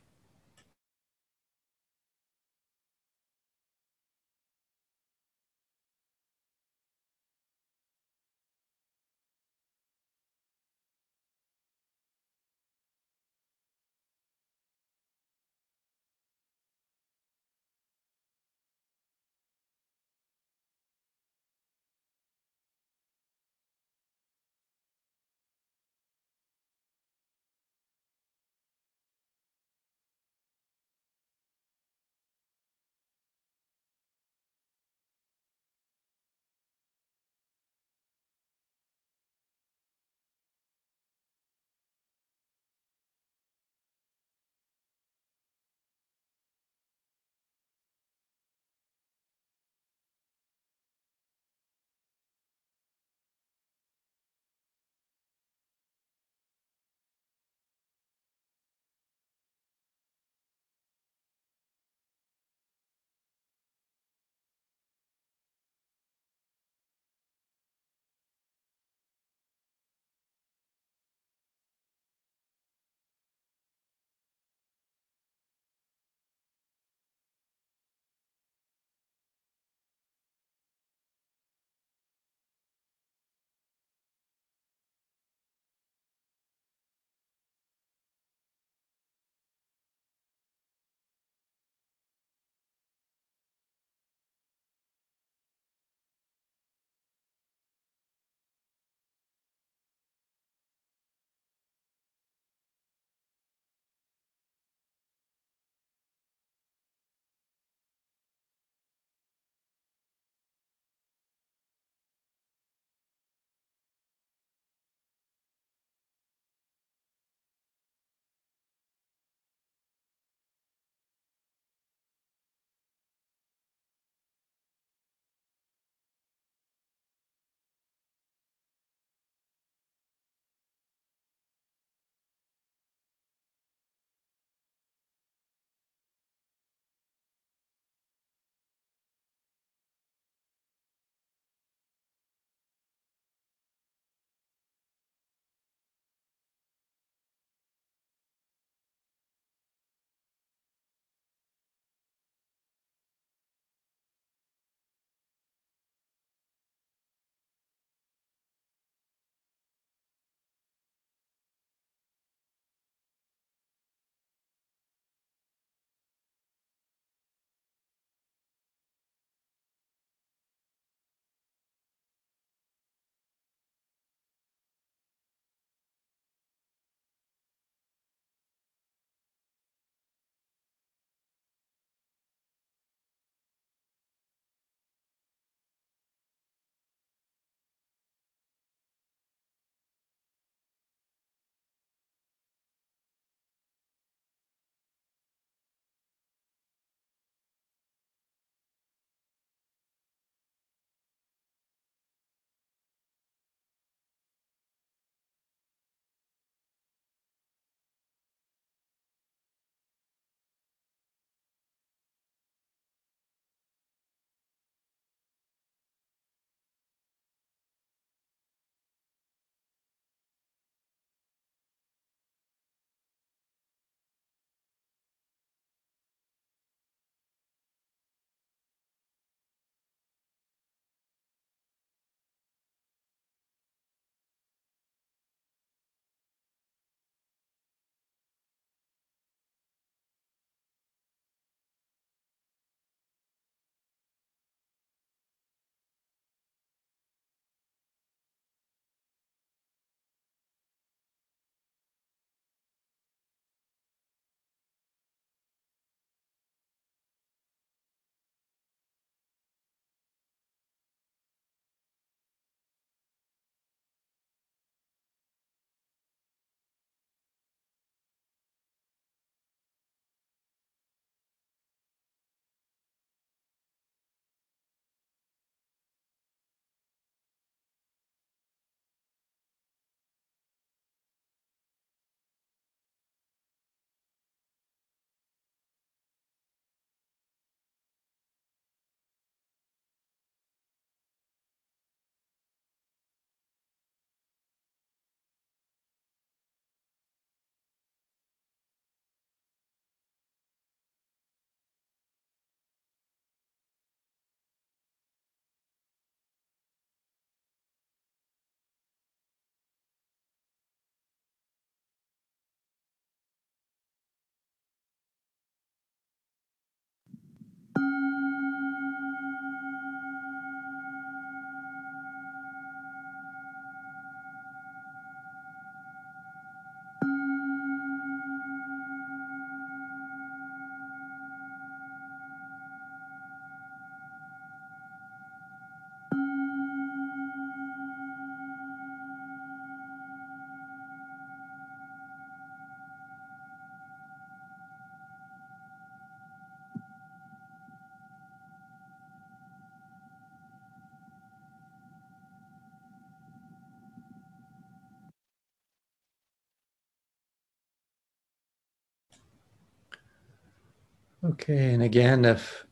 Okay, 361.30 361.74
and 361.74 361.84
again, 361.84 362.24
if 362.24 362.64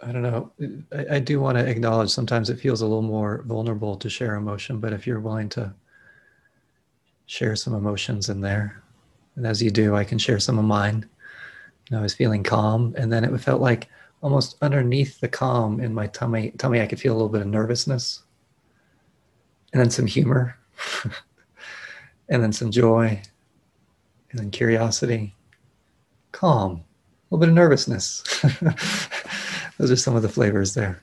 I 0.00 0.12
don't 0.12 0.22
know, 0.22 0.52
I, 0.92 1.16
I 1.16 1.18
do 1.18 1.40
want 1.40 1.58
to 1.58 1.66
acknowledge 1.66 2.10
sometimes 2.10 2.50
it 2.50 2.60
feels 2.60 2.82
a 2.82 2.86
little 2.86 3.02
more 3.02 3.42
vulnerable 3.46 3.96
to 3.96 4.08
share 4.08 4.36
emotion, 4.36 4.78
but 4.78 4.92
if 4.92 5.04
you're 5.04 5.18
willing 5.18 5.48
to 5.50 5.74
share 7.26 7.56
some 7.56 7.74
emotions 7.74 8.28
in 8.28 8.40
there, 8.40 8.80
and 9.34 9.44
as 9.44 9.60
you 9.60 9.70
do, 9.72 9.96
I 9.96 10.04
can 10.04 10.18
share 10.18 10.38
some 10.38 10.58
of 10.58 10.64
mine. 10.64 11.08
I 11.92 12.00
was 12.00 12.14
feeling 12.14 12.44
calm, 12.44 12.94
and 12.96 13.12
then 13.12 13.24
it 13.24 13.36
felt 13.38 13.60
like 13.60 13.88
almost 14.22 14.56
underneath 14.62 15.18
the 15.18 15.28
calm 15.28 15.80
in 15.80 15.92
my 15.92 16.06
tummy, 16.08 16.52
tummy, 16.58 16.80
I 16.80 16.86
could 16.86 17.00
feel 17.00 17.12
a 17.12 17.16
little 17.16 17.28
bit 17.28 17.40
of 17.42 17.48
nervousness, 17.48 18.22
and 19.72 19.80
then 19.80 19.90
some 19.90 20.06
humor, 20.06 20.56
and 22.28 22.42
then 22.42 22.52
some 22.52 22.70
joy, 22.70 23.20
and 24.30 24.38
then 24.38 24.50
curiosity, 24.52 25.34
calm, 26.32 26.72
a 26.72 26.80
little 27.30 27.40
bit 27.40 27.48
of 27.48 27.54
nervousness. 27.54 28.22
Those 29.78 29.90
are 29.90 29.96
some 29.96 30.16
of 30.16 30.22
the 30.22 30.28
flavors 30.28 30.74
there. 30.74 31.02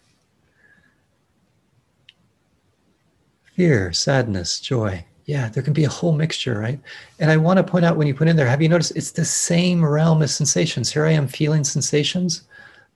Fear, 3.55 3.93
sadness, 3.93 4.59
joy 4.59 5.05
yeah, 5.29 5.47
there 5.47 5.61
can 5.61 5.73
be 5.73 5.83
a 5.83 5.89
whole 5.89 6.13
mixture, 6.13 6.57
right? 6.57 6.79
And 7.19 7.29
I 7.29 7.37
want 7.37 7.57
to 7.57 7.63
point 7.63 7.85
out 7.85 7.97
when 7.97 8.07
you 8.07 8.15
put 8.15 8.27
in 8.27 8.35
there, 8.35 8.47
have 8.47 8.63
you 8.63 8.67
noticed 8.67 8.95
it's 8.95 9.11
the 9.11 9.23
same 9.23 9.85
realm 9.85 10.23
of 10.23 10.31
sensations? 10.31 10.91
Here 10.91 11.05
I 11.05 11.11
am 11.11 11.27
feeling 11.27 11.63
sensations, 11.63 12.41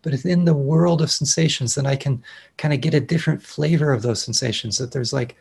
but 0.02 0.14
within 0.14 0.44
the 0.44 0.56
world 0.56 1.04
of 1.04 1.12
sensations, 1.12 1.76
then 1.76 1.86
I 1.86 1.96
can 1.96 2.24
kind 2.58 2.74
of 2.74 2.82
get 2.82 2.96
a 2.96 3.00
different 3.00 3.44
flavor 3.44 3.94
of 3.94 4.02
those 4.02 4.24
sensations. 4.24 4.80
That 4.80 4.92
there's 4.92 5.14
like 5.14 5.36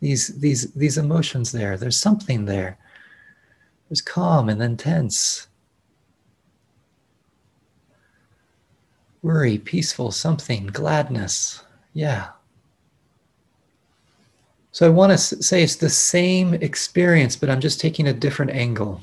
these 0.00 0.38
these 0.38 0.70
these 0.74 0.98
emotions 0.98 1.50
there. 1.50 1.78
There's 1.78 1.98
something 1.98 2.44
there. 2.44 2.76
There's 3.88 4.02
calm 4.02 4.50
and 4.50 4.60
then 4.60 4.76
tense. 4.76 5.46
Worry, 9.24 9.58
peaceful, 9.58 10.12
something, 10.12 10.68
gladness. 10.68 11.64
Yeah, 11.94 12.28
so 14.74 14.84
I 14.84 14.88
want 14.88 15.12
to 15.12 15.18
say 15.18 15.62
it's 15.62 15.76
the 15.76 15.88
same 15.88 16.52
experience, 16.54 17.36
but 17.36 17.48
I'm 17.48 17.60
just 17.60 17.78
taking 17.78 18.08
a 18.08 18.12
different 18.12 18.50
angle. 18.50 19.00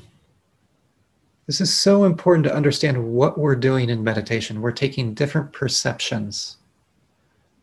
This 1.46 1.62
is 1.62 1.74
so 1.74 2.04
important 2.04 2.44
to 2.44 2.54
understand 2.54 3.02
what 3.02 3.38
we're 3.38 3.56
doing 3.56 3.88
in 3.88 4.04
meditation. 4.04 4.60
We're 4.60 4.72
taking 4.72 5.14
different 5.14 5.50
perceptions 5.54 6.58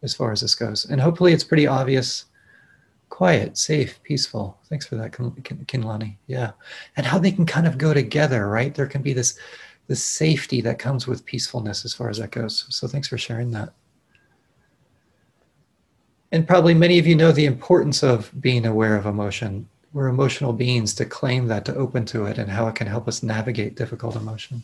as 0.02 0.16
far 0.16 0.32
as 0.32 0.42
this 0.42 0.56
goes. 0.56 0.86
And 0.86 1.00
hopefully 1.00 1.34
it's 1.34 1.44
pretty 1.44 1.68
obvious. 1.68 2.26
Quiet, 3.10 3.60
safe, 3.60 4.02
peaceful. 4.02 4.58
Thanks 4.70 4.88
for 4.88 4.96
that, 4.96 5.12
Kinlani. 5.12 6.16
Yeah. 6.26 6.54
And 6.98 7.06
how 7.06 7.20
they 7.20 7.32
can 7.32 7.46
kind 7.46 7.68
of 7.68 7.78
go 7.78 7.94
together, 7.94 8.48
right? 8.48 8.74
There 8.74 8.88
can 8.88 9.04
be 9.04 9.14
this, 9.14 9.38
this 9.90 10.04
safety 10.04 10.62
that 10.62 10.78
comes 10.78 11.08
with 11.08 11.26
peacefulness 11.26 11.84
as 11.84 11.96
far 11.96 12.10
as 12.10 12.20
that 12.20 12.30
goes. 12.30 12.68
So 12.70 12.88
thanks 12.88 13.08
for 13.08 13.18
sharing 13.18 13.50
that. 13.52 13.74
And 16.32 16.48
probably 16.48 16.76
many 16.76 17.00
of 17.00 17.08
you 17.08 17.16
know 17.16 17.32
the 17.32 17.48
importance 17.48 18.04
of 18.04 18.32
being 18.40 18.68
aware 18.68 18.96
of 18.96 19.08
emotion. 19.08 19.68
We're 19.92 20.10
emotional 20.10 20.54
beings 20.54 20.94
to 20.94 21.06
claim 21.06 21.48
that, 21.48 21.66
to 21.66 21.76
open 21.76 22.06
to 22.06 22.26
it, 22.26 22.38
and 22.38 22.52
how 22.52 22.68
it 22.68 22.76
can 22.76 22.86
help 22.86 23.08
us 23.08 23.24
navigate 23.24 23.76
difficult 23.76 24.16
emotion. 24.16 24.62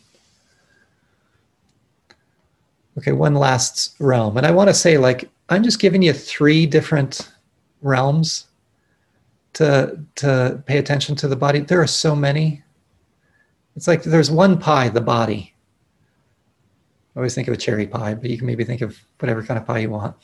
Okay, 2.96 3.10
one 3.10 3.34
last 3.34 3.96
realm. 3.98 4.36
And 4.36 4.46
I 4.46 4.52
want 4.52 4.68
to 4.70 4.74
say, 4.74 4.96
like, 4.96 5.28
I'm 5.48 5.64
just 5.64 5.80
giving 5.80 6.02
you 6.02 6.12
three 6.12 6.66
different 6.66 7.32
realms 7.82 8.46
to, 9.54 9.98
to 10.14 10.62
pay 10.66 10.78
attention 10.78 11.16
to 11.16 11.26
the 11.26 11.34
body. 11.34 11.58
There 11.58 11.82
are 11.82 11.88
so 11.88 12.14
many. 12.14 12.62
It's 13.76 13.86
like 13.86 14.02
there's 14.02 14.30
one 14.30 14.58
pie, 14.58 14.88
the 14.88 15.02
body. 15.02 15.54
I 17.14 17.18
always 17.18 17.34
think 17.34 17.46
of 17.48 17.54
a 17.54 17.58
cherry 17.58 17.86
pie, 17.86 18.14
but 18.14 18.30
you 18.30 18.38
can 18.38 18.46
maybe 18.46 18.64
think 18.64 18.80
of 18.80 18.98
whatever 19.20 19.42
kind 19.42 19.58
of 19.58 19.66
pie 19.66 19.78
you 19.78 19.90
want. 19.90 20.16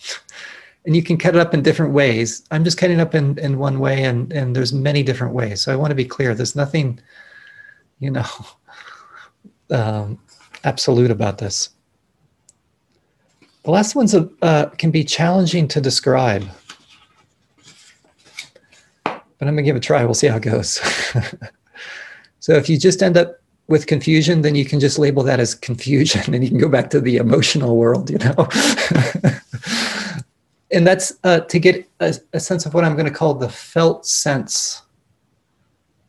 and 0.85 0.97
you 0.97 1.03
can 1.03 1.17
cut 1.17 1.35
it 1.35 1.41
up 1.41 1.55
in 1.55 1.63
different 1.63 1.93
ways. 1.93 2.45
I'm 2.51 2.65
just 2.65 2.79
cutting 2.79 2.99
it 2.99 3.03
up 3.03 3.15
in, 3.15 3.39
in 3.39 3.59
one 3.59 3.79
way, 3.79 4.05
and, 4.05 4.33
and 4.33 4.57
there's 4.57 4.73
many 4.73 5.03
different 5.03 5.35
ways. 5.35 5.61
So 5.61 5.73
I 5.73 5.77
want 5.77 5.91
to 5.91 5.95
be 5.95 6.05
clear. 6.05 6.35
There's 6.35 6.57
nothing, 6.57 6.99
you 8.01 8.11
know, 8.11 8.27
um, 9.71 10.19
absolute 10.65 11.11
about 11.11 11.39
this. 11.39 11.71
The 13.65 13.71
last 13.71 13.95
ones 13.95 14.15
uh, 14.15 14.71
can 14.79 14.91
be 14.91 15.05
challenging 15.05 15.69
to 15.69 15.81
describe, 15.81 16.49
but 19.05 19.23
I'm 19.41 19.55
gonna 19.55 19.63
give 19.63 19.77
it 19.77 19.79
a 19.79 19.81
try. 19.81 20.05
We'll 20.05 20.15
see 20.15 20.27
how 20.27 20.37
it 20.37 20.43
goes. 20.43 20.81
so 22.41 22.55
if 22.55 22.69
you 22.69 22.77
just 22.77 23.05
end 23.05 23.17
up 23.17 23.42
with 23.69 23.87
confusion, 23.87 24.43
then 24.43 24.55
you 24.55 24.65
can 24.65 24.81
just 24.81 24.99
label 24.99 25.23
that 25.23 25.41
as 25.41 25.55
confusion, 25.55 26.35
and 26.35 26.43
you 26.43 26.51
can 26.51 26.59
go 26.59 26.69
back 26.69 26.91
to 26.91 27.01
the 27.01 27.17
emotional 27.17 27.77
world. 27.77 28.11
You 28.11 28.19
know. 28.19 28.35
and 30.73 30.87
that's 30.87 31.13
uh, 31.25 31.41
to 31.41 31.59
get 31.59 31.89
a, 32.01 32.15
a, 32.33 32.41
sense 32.41 32.67
of 32.67 32.75
what 32.75 32.85
I'm 32.85 32.95
going 32.95 33.07
to 33.07 33.13
call 33.13 33.35
the 33.35 33.49
felt 33.49 34.07
sense 34.07 34.83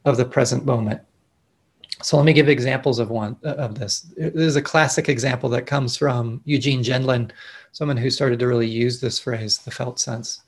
of 0.05 0.17
the 0.17 0.25
present 0.25 0.65
moment. 0.65 1.01
So 2.01 2.17
let 2.17 2.25
me 2.25 2.33
give 2.33 2.49
examples 2.49 2.99
of 2.99 3.09
one 3.09 3.37
uh, 3.45 3.55
of 3.55 3.79
this. 3.79 4.11
Is 4.17 4.55
a 4.55 4.61
classic 4.61 5.07
example 5.07 5.49
that 5.49 5.65
comes 5.65 5.95
from 5.95 6.41
Eugene 6.45 6.83
Gendlin, 6.83 7.31
someone 7.71 7.97
who 7.97 8.09
started 8.09 8.39
to 8.39 8.47
really 8.47 8.67
use 8.67 8.99
this 8.99 9.19
phrase, 9.19 9.59
the 9.59 9.71
felt 9.71 9.99
sense. 9.99 10.41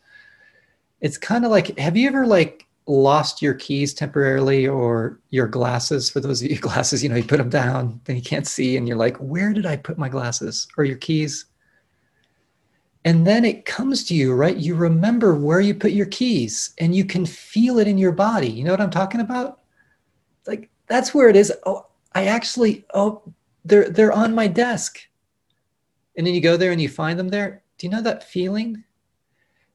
It's 1.01 1.17
kind 1.17 1.45
of 1.45 1.51
like, 1.51 1.77
have 1.77 1.95
you 1.95 2.07
ever 2.07 2.25
like 2.25 2.64
lost 2.87 3.41
your 3.41 3.53
keys 3.53 3.93
temporarily 3.93 4.67
or 4.67 5.19
your 5.29 5.47
glasses? 5.47 6.09
For 6.09 6.19
those 6.19 6.41
of 6.41 6.49
you 6.49 6.57
glasses, 6.59 7.03
you 7.03 7.09
know, 7.09 7.15
you 7.15 7.23
put 7.23 7.37
them 7.37 7.49
down, 7.49 7.99
then 8.05 8.15
you 8.15 8.21
can't 8.21 8.47
see, 8.47 8.77
and 8.77 8.87
you're 8.87 8.97
like, 8.97 9.17
where 9.17 9.53
did 9.53 9.65
I 9.65 9.77
put 9.77 9.97
my 9.97 10.09
glasses 10.09 10.67
or 10.77 10.83
your 10.83 10.97
keys? 10.97 11.45
And 13.05 13.25
then 13.25 13.45
it 13.45 13.65
comes 13.65 14.03
to 14.05 14.15
you, 14.15 14.33
right? 14.33 14.57
You 14.57 14.73
remember 14.73 15.35
where 15.35 15.61
you 15.61 15.75
put 15.75 15.91
your 15.91 16.07
keys 16.07 16.73
and 16.79 16.95
you 16.95 17.05
can 17.05 17.25
feel 17.25 17.77
it 17.77 17.87
in 17.87 17.99
your 17.99 18.11
body. 18.11 18.49
You 18.49 18.63
know 18.63 18.71
what 18.71 18.81
I'm 18.81 18.89
talking 18.89 19.21
about? 19.21 19.59
Like 20.47 20.71
that's 20.87 21.13
where 21.13 21.29
it 21.29 21.35
is. 21.35 21.53
Oh, 21.67 21.85
I 22.15 22.25
actually, 22.25 22.83
oh, 22.95 23.21
they're 23.63 23.89
they're 23.89 24.11
on 24.11 24.33
my 24.33 24.47
desk. 24.47 24.99
And 26.17 26.25
then 26.25 26.33
you 26.33 26.41
go 26.41 26.57
there 26.57 26.71
and 26.71 26.81
you 26.81 26.89
find 26.89 27.19
them 27.19 27.29
there. 27.29 27.61
Do 27.77 27.85
you 27.85 27.91
know 27.91 28.01
that 28.01 28.23
feeling? 28.23 28.83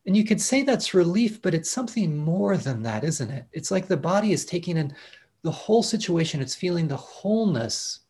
And 0.06 0.16
you 0.16 0.24
could 0.24 0.40
say 0.40 0.62
that's 0.62 0.94
relief, 0.94 1.42
but 1.42 1.54
it's 1.54 1.70
something 1.70 2.16
more 2.16 2.56
than 2.56 2.82
that, 2.82 3.04
isn't 3.04 3.30
it? 3.30 3.44
It's 3.52 3.70
like 3.70 3.86
the 3.86 3.96
body 3.96 4.32
is 4.32 4.44
taking 4.44 4.76
in 4.76 4.94
the 5.42 5.50
whole 5.50 5.82
situation, 5.82 6.40
it's 6.40 6.54
feeling 6.54 6.88
the 6.88 6.96
wholeness 6.96 8.00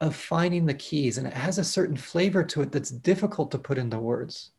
of 0.00 0.16
finding 0.16 0.64
the 0.64 0.74
keys 0.74 1.18
and 1.18 1.26
it 1.26 1.32
has 1.32 1.58
a 1.58 1.64
certain 1.64 1.96
flavor 1.96 2.42
to 2.42 2.62
it 2.62 2.72
that's 2.72 2.90
difficult 2.90 3.50
to 3.50 3.58
put 3.58 3.78
into 3.78 3.98
words. 3.98 4.50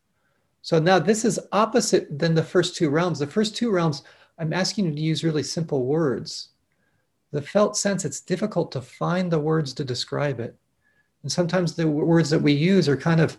So 0.62 0.80
now 0.80 1.00
this 1.00 1.26
is 1.26 1.40
opposite 1.52 2.20
than 2.20 2.36
the 2.36 2.44
first 2.44 2.76
two 2.76 2.90
realms. 2.90 3.20
The 3.20 3.28
first 3.28 3.56
two 3.56 3.72
realms, 3.72 4.04
I'm 4.38 4.54
asking 4.54 4.86
you 4.86 4.92
to 4.96 5.02
use 5.02 5.24
really 5.24 5.44
simple 5.44 5.86
words. 5.86 6.50
The 7.32 7.42
felt 7.42 7.78
sense, 7.78 8.06
it's 8.06 8.22
difficult 8.22 8.72
to 8.74 8.82
find 8.82 9.32
the 9.32 9.40
words 9.40 9.74
to 9.76 9.84
describe 9.84 10.40
it. 10.40 10.56
And 11.24 11.32
sometimes 11.32 11.76
the 11.76 11.88
words 11.88 12.30
that 12.30 12.42
we 12.42 12.52
use 12.52 12.88
are 12.88 12.98
kind 12.98 13.22
of 13.22 13.38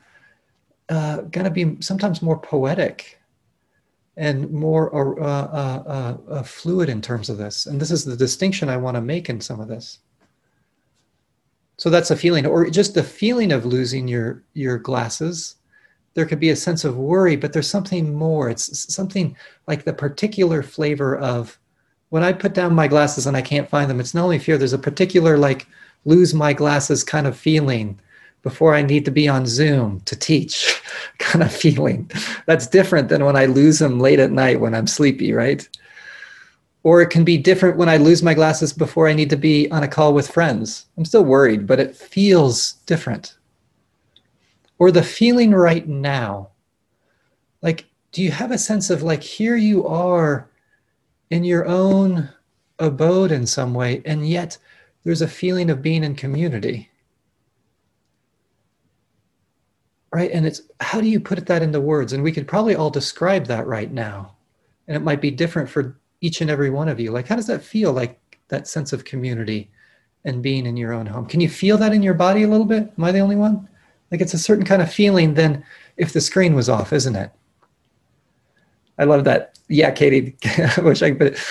uh, 0.88 1.22
going 1.22 1.44
to 1.44 1.50
be 1.50 1.80
sometimes 1.80 2.22
more 2.22 2.38
poetic 2.38 3.18
and 4.16 4.50
more 4.50 4.94
uh, 4.94 5.26
uh, 5.26 5.82
uh, 5.86 6.32
uh, 6.32 6.42
fluid 6.42 6.88
in 6.88 7.00
terms 7.00 7.30
of 7.30 7.38
this. 7.38 7.66
And 7.66 7.80
this 7.80 7.90
is 7.90 8.04
the 8.04 8.16
distinction 8.16 8.68
I 8.68 8.76
want 8.76 8.96
to 8.96 9.00
make 9.00 9.30
in 9.30 9.40
some 9.40 9.60
of 9.60 9.68
this. 9.68 9.98
So 11.78 11.88
that's 11.90 12.10
a 12.10 12.16
feeling, 12.16 12.46
or 12.46 12.68
just 12.68 12.94
the 12.94 13.02
feeling 13.02 13.50
of 13.50 13.64
losing 13.64 14.06
your 14.06 14.44
your 14.54 14.78
glasses. 14.78 15.56
There 16.14 16.26
could 16.26 16.40
be 16.40 16.50
a 16.50 16.56
sense 16.56 16.84
of 16.84 16.98
worry, 16.98 17.36
but 17.36 17.54
there's 17.54 17.70
something 17.70 18.12
more. 18.12 18.50
It's 18.50 18.92
something 18.92 19.34
like 19.66 19.84
the 19.84 19.94
particular 19.94 20.62
flavor 20.62 21.16
of 21.16 21.58
when 22.10 22.22
I 22.22 22.34
put 22.34 22.52
down 22.52 22.74
my 22.74 22.86
glasses 22.86 23.26
and 23.26 23.34
I 23.34 23.40
can't 23.40 23.70
find 23.70 23.88
them. 23.88 23.98
It's 23.98 24.12
not 24.12 24.24
only 24.24 24.38
fear. 24.38 24.58
There's 24.58 24.74
a 24.74 24.78
particular 24.78 25.38
like 25.38 25.66
lose 26.04 26.34
my 26.34 26.52
glasses 26.52 27.02
kind 27.02 27.26
of 27.26 27.36
feeling 27.36 27.98
before 28.42 28.74
I 28.74 28.82
need 28.82 29.04
to 29.04 29.10
be 29.10 29.28
on 29.28 29.46
Zoom 29.46 30.00
to 30.00 30.16
teach 30.16 30.82
kind 31.18 31.42
of 31.42 31.52
feeling. 31.52 32.10
That's 32.46 32.66
different 32.66 33.08
than 33.08 33.24
when 33.24 33.36
I 33.36 33.46
lose 33.46 33.78
them 33.78 34.00
late 34.00 34.18
at 34.18 34.32
night 34.32 34.60
when 34.60 34.74
I'm 34.74 34.86
sleepy, 34.86 35.32
right? 35.32 35.68
or 36.84 37.00
it 37.00 37.10
can 37.10 37.24
be 37.24 37.38
different 37.38 37.76
when 37.76 37.88
I 37.88 37.96
lose 37.96 38.22
my 38.22 38.34
glasses 38.34 38.72
before 38.72 39.08
I 39.08 39.14
need 39.14 39.30
to 39.30 39.36
be 39.36 39.70
on 39.70 39.82
a 39.82 39.88
call 39.88 40.14
with 40.14 40.30
friends. 40.30 40.86
I'm 40.96 41.04
still 41.04 41.24
worried, 41.24 41.66
but 41.66 41.78
it 41.78 41.96
feels 41.96 42.74
different. 42.86 43.36
Or 44.78 44.90
the 44.90 45.02
feeling 45.02 45.52
right 45.52 45.86
now. 45.86 46.48
Like, 47.62 47.86
do 48.10 48.22
you 48.22 48.32
have 48.32 48.50
a 48.50 48.58
sense 48.58 48.90
of 48.90 49.04
like, 49.04 49.22
here 49.22 49.56
you 49.56 49.86
are 49.86 50.50
in 51.30 51.44
your 51.44 51.66
own 51.66 52.28
abode 52.80 53.30
in 53.30 53.46
some 53.46 53.74
way, 53.74 54.02
and 54.04 54.28
yet 54.28 54.58
there's 55.04 55.22
a 55.22 55.28
feeling 55.28 55.70
of 55.70 55.82
being 55.82 56.02
in 56.02 56.16
community? 56.16 56.90
Right? 60.12 60.30
And 60.30 60.46
it's 60.46 60.62
how 60.80 61.00
do 61.00 61.08
you 61.08 61.18
put 61.18 61.46
that 61.46 61.62
into 61.62 61.80
words? 61.80 62.12
And 62.12 62.22
we 62.22 62.32
could 62.32 62.46
probably 62.46 62.74
all 62.74 62.90
describe 62.90 63.46
that 63.46 63.66
right 63.66 63.90
now. 63.90 64.34
And 64.86 64.96
it 64.96 65.00
might 65.00 65.20
be 65.22 65.30
different 65.30 65.70
for 65.70 65.96
each 66.20 66.40
and 66.40 66.50
every 66.50 66.70
one 66.70 66.88
of 66.88 67.00
you 67.00 67.10
like 67.10 67.26
how 67.26 67.34
does 67.34 67.48
that 67.48 67.64
feel 67.64 67.92
like 67.92 68.20
that 68.52 68.68
sense 68.68 68.92
of 68.92 69.04
community 69.04 69.68
and 70.24 70.42
being 70.42 70.66
in 70.66 70.76
your 70.76 70.92
own 70.92 71.06
home. 71.06 71.26
Can 71.26 71.40
you 71.40 71.48
feel 71.48 71.76
that 71.78 71.92
in 71.92 72.02
your 72.02 72.14
body 72.14 72.44
a 72.44 72.48
little 72.48 72.66
bit? 72.66 72.92
Am 72.96 73.04
I 73.04 73.10
the 73.10 73.18
only 73.18 73.34
one? 73.34 73.68
Like 74.10 74.20
it's 74.20 74.34
a 74.34 74.38
certain 74.38 74.64
kind 74.64 74.82
of 74.82 74.92
feeling 74.92 75.34
than 75.34 75.64
if 75.96 76.12
the 76.12 76.20
screen 76.20 76.54
was 76.54 76.68
off, 76.68 76.92
isn't 76.92 77.16
it? 77.16 77.30
I 78.98 79.04
love 79.04 79.24
that. 79.24 79.58
Yeah, 79.68 79.90
Katie, 79.90 80.36
I 80.76 80.80
wish 80.82 81.02
I 81.02 81.10
could, 81.10 81.18
but 81.18 81.46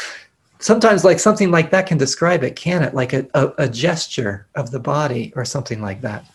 sometimes 0.59 1.03
like 1.03 1.19
something 1.19 1.49
like 1.49 1.71
that 1.71 1.87
can 1.87 1.97
describe 1.97 2.43
it, 2.43 2.55
can 2.55 2.83
it? 2.83 2.93
Like 2.93 3.13
a, 3.13 3.27
a, 3.33 3.51
a 3.57 3.67
gesture 3.67 4.47
of 4.55 4.71
the 4.71 4.79
body 4.79 5.33
or 5.35 5.43
something 5.43 5.81
like 5.81 6.01
that, 6.01 6.25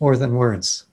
more 0.00 0.16
than 0.16 0.34
words. 0.34 0.86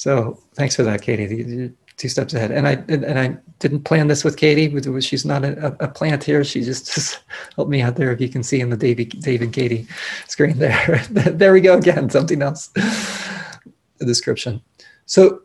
So 0.00 0.40
thanks 0.54 0.76
for 0.76 0.82
that, 0.84 1.02
Katie 1.02 1.74
two 2.00 2.08
steps 2.08 2.32
ahead. 2.32 2.50
And 2.50 2.66
I 2.66 2.72
and 2.88 3.18
I 3.18 3.36
didn't 3.58 3.84
plan 3.84 4.08
this 4.08 4.24
with 4.24 4.38
Katie. 4.38 4.72
She's 5.02 5.26
not 5.26 5.44
a, 5.44 5.76
a 5.84 5.88
plant 5.88 6.24
here. 6.24 6.42
She 6.42 6.62
just, 6.62 6.86
just 6.94 7.20
helped 7.54 7.70
me 7.70 7.82
out 7.82 7.96
there. 7.96 8.10
If 8.10 8.22
you 8.22 8.30
can 8.30 8.42
see 8.42 8.60
in 8.60 8.70
the 8.70 8.76
David, 8.76 9.20
Dave 9.20 9.42
and 9.42 9.52
Katie 9.52 9.86
screen 10.26 10.56
there. 10.58 11.04
there 11.10 11.52
we 11.52 11.60
go 11.60 11.76
again. 11.76 12.08
Something 12.08 12.40
else. 12.40 12.68
The 12.68 14.06
description. 14.06 14.62
So 15.04 15.42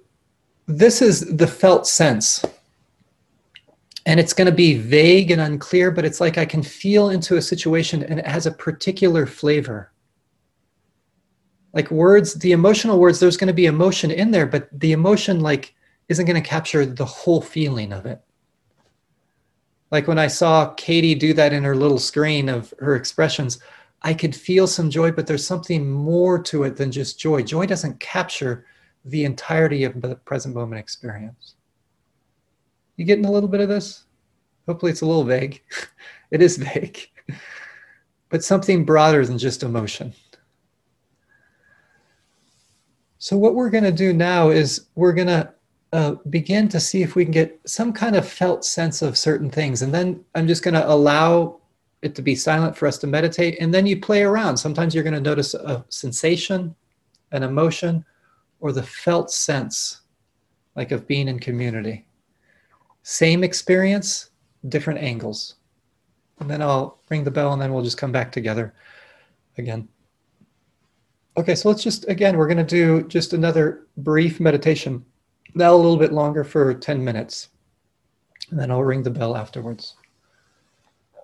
this 0.65 1.01
is 1.01 1.35
the 1.35 1.47
felt 1.47 1.85
sense. 1.85 2.45
And 4.05 4.17
it's 4.17 4.31
going 4.31 4.49
to 4.49 4.55
be 4.55 4.75
vague 4.77 5.31
and 5.31 5.41
unclear, 5.41 5.91
but 5.91 6.05
it's 6.05 6.21
like 6.21 6.37
I 6.37 6.45
can 6.45 6.63
feel 6.63 7.09
into 7.09 7.35
a 7.35 7.41
situation 7.41 8.01
and 8.03 8.19
it 8.19 8.27
has 8.27 8.45
a 8.45 8.51
particular 8.51 9.25
flavor. 9.25 9.91
Like 11.75 11.91
words, 11.91 12.33
the 12.35 12.53
emotional 12.53 12.99
words, 12.99 13.19
there's 13.19 13.37
going 13.37 13.49
to 13.49 13.53
be 13.53 13.67
emotion 13.67 14.09
in 14.09 14.31
there, 14.31 14.47
but 14.47 14.69
the 14.71 14.93
emotion, 14.93 15.41
like, 15.41 15.75
isn't 16.07 16.25
going 16.25 16.41
to 16.41 16.49
capture 16.49 16.85
the 16.85 17.05
whole 17.05 17.41
feeling 17.41 17.91
of 17.91 18.05
it. 18.05 18.21
Like 19.91 20.07
when 20.07 20.17
I 20.17 20.27
saw 20.27 20.73
Katie 20.75 21.15
do 21.15 21.33
that 21.33 21.53
in 21.53 21.63
her 21.63 21.75
little 21.75 21.99
screen 21.99 22.49
of 22.49 22.73
her 22.79 22.95
expressions, 22.95 23.59
I 24.01 24.13
could 24.13 24.35
feel 24.35 24.67
some 24.67 24.89
joy, 24.89 25.11
but 25.11 25.27
there's 25.27 25.45
something 25.45 25.89
more 25.91 26.41
to 26.43 26.63
it 26.63 26.77
than 26.77 26.91
just 26.91 27.19
joy. 27.19 27.43
Joy 27.43 27.65
doesn't 27.65 27.99
capture 27.99 28.65
the 29.03 29.25
entirety 29.25 29.83
of 29.83 30.01
the 30.01 30.15
present 30.15 30.55
moment 30.55 30.79
experience. 30.79 31.55
You 32.97 33.05
getting 33.05 33.25
a 33.25 33.31
little 33.31 33.49
bit 33.49 33.61
of 33.61 33.69
this? 33.69 34.05
Hopefully, 34.67 34.91
it's 34.91 35.01
a 35.01 35.05
little 35.05 35.23
vague. 35.23 35.61
it 36.31 36.41
is 36.41 36.57
vague, 36.73 36.99
but 38.29 38.43
something 38.43 38.85
broader 38.85 39.25
than 39.25 39.37
just 39.37 39.63
emotion. 39.63 40.13
So, 43.25 43.35
what 43.35 43.55
we're 43.55 43.71
going 43.71 43.83
to 43.83 43.91
do 43.91 44.13
now 44.13 44.51
is 44.51 44.85
we're 44.93 45.11
going 45.11 45.29
to 45.29 45.51
uh, 45.93 46.11
begin 46.29 46.69
to 46.69 46.79
see 46.79 47.01
if 47.01 47.15
we 47.15 47.25
can 47.25 47.31
get 47.31 47.59
some 47.65 47.91
kind 47.91 48.15
of 48.15 48.29
felt 48.29 48.63
sense 48.63 49.01
of 49.01 49.17
certain 49.17 49.49
things. 49.49 49.81
And 49.81 49.91
then 49.91 50.23
I'm 50.35 50.47
just 50.47 50.61
going 50.61 50.75
to 50.75 50.87
allow 50.87 51.59
it 52.03 52.13
to 52.13 52.21
be 52.21 52.35
silent 52.35 52.77
for 52.77 52.87
us 52.87 52.99
to 52.99 53.07
meditate. 53.07 53.57
And 53.59 53.73
then 53.73 53.87
you 53.87 53.99
play 53.99 54.21
around. 54.21 54.57
Sometimes 54.57 54.93
you're 54.93 55.03
going 55.03 55.15
to 55.15 55.19
notice 55.19 55.55
a 55.55 55.83
sensation, 55.89 56.75
an 57.31 57.41
emotion, 57.41 58.05
or 58.59 58.71
the 58.71 58.83
felt 58.83 59.31
sense, 59.31 60.01
like 60.75 60.91
of 60.91 61.07
being 61.07 61.27
in 61.27 61.39
community. 61.39 62.05
Same 63.01 63.43
experience, 63.43 64.29
different 64.69 64.99
angles. 64.99 65.55
And 66.39 66.47
then 66.47 66.61
I'll 66.61 66.99
ring 67.09 67.23
the 67.23 67.31
bell 67.31 67.53
and 67.53 67.59
then 67.59 67.73
we'll 67.73 67.83
just 67.83 67.97
come 67.97 68.11
back 68.11 68.31
together 68.31 68.75
again. 69.57 69.87
Okay, 71.37 71.55
so 71.55 71.67
let's 71.67 71.83
just, 71.83 72.07
again, 72.07 72.37
we're 72.37 72.47
going 72.47 72.57
to 72.57 72.63
do 72.63 73.05
just 73.07 73.33
another 73.33 73.87
brief 73.97 74.39
meditation 74.39 75.03
now 75.53 75.73
a 75.73 75.75
little 75.75 75.97
bit 75.97 76.13
longer 76.13 76.43
for 76.43 76.73
10 76.73 77.03
minutes. 77.03 77.49
And 78.51 78.59
then 78.59 78.71
I'll 78.71 78.83
ring 78.83 79.03
the 79.03 79.09
bell 79.09 79.35
afterwards. 79.35 79.95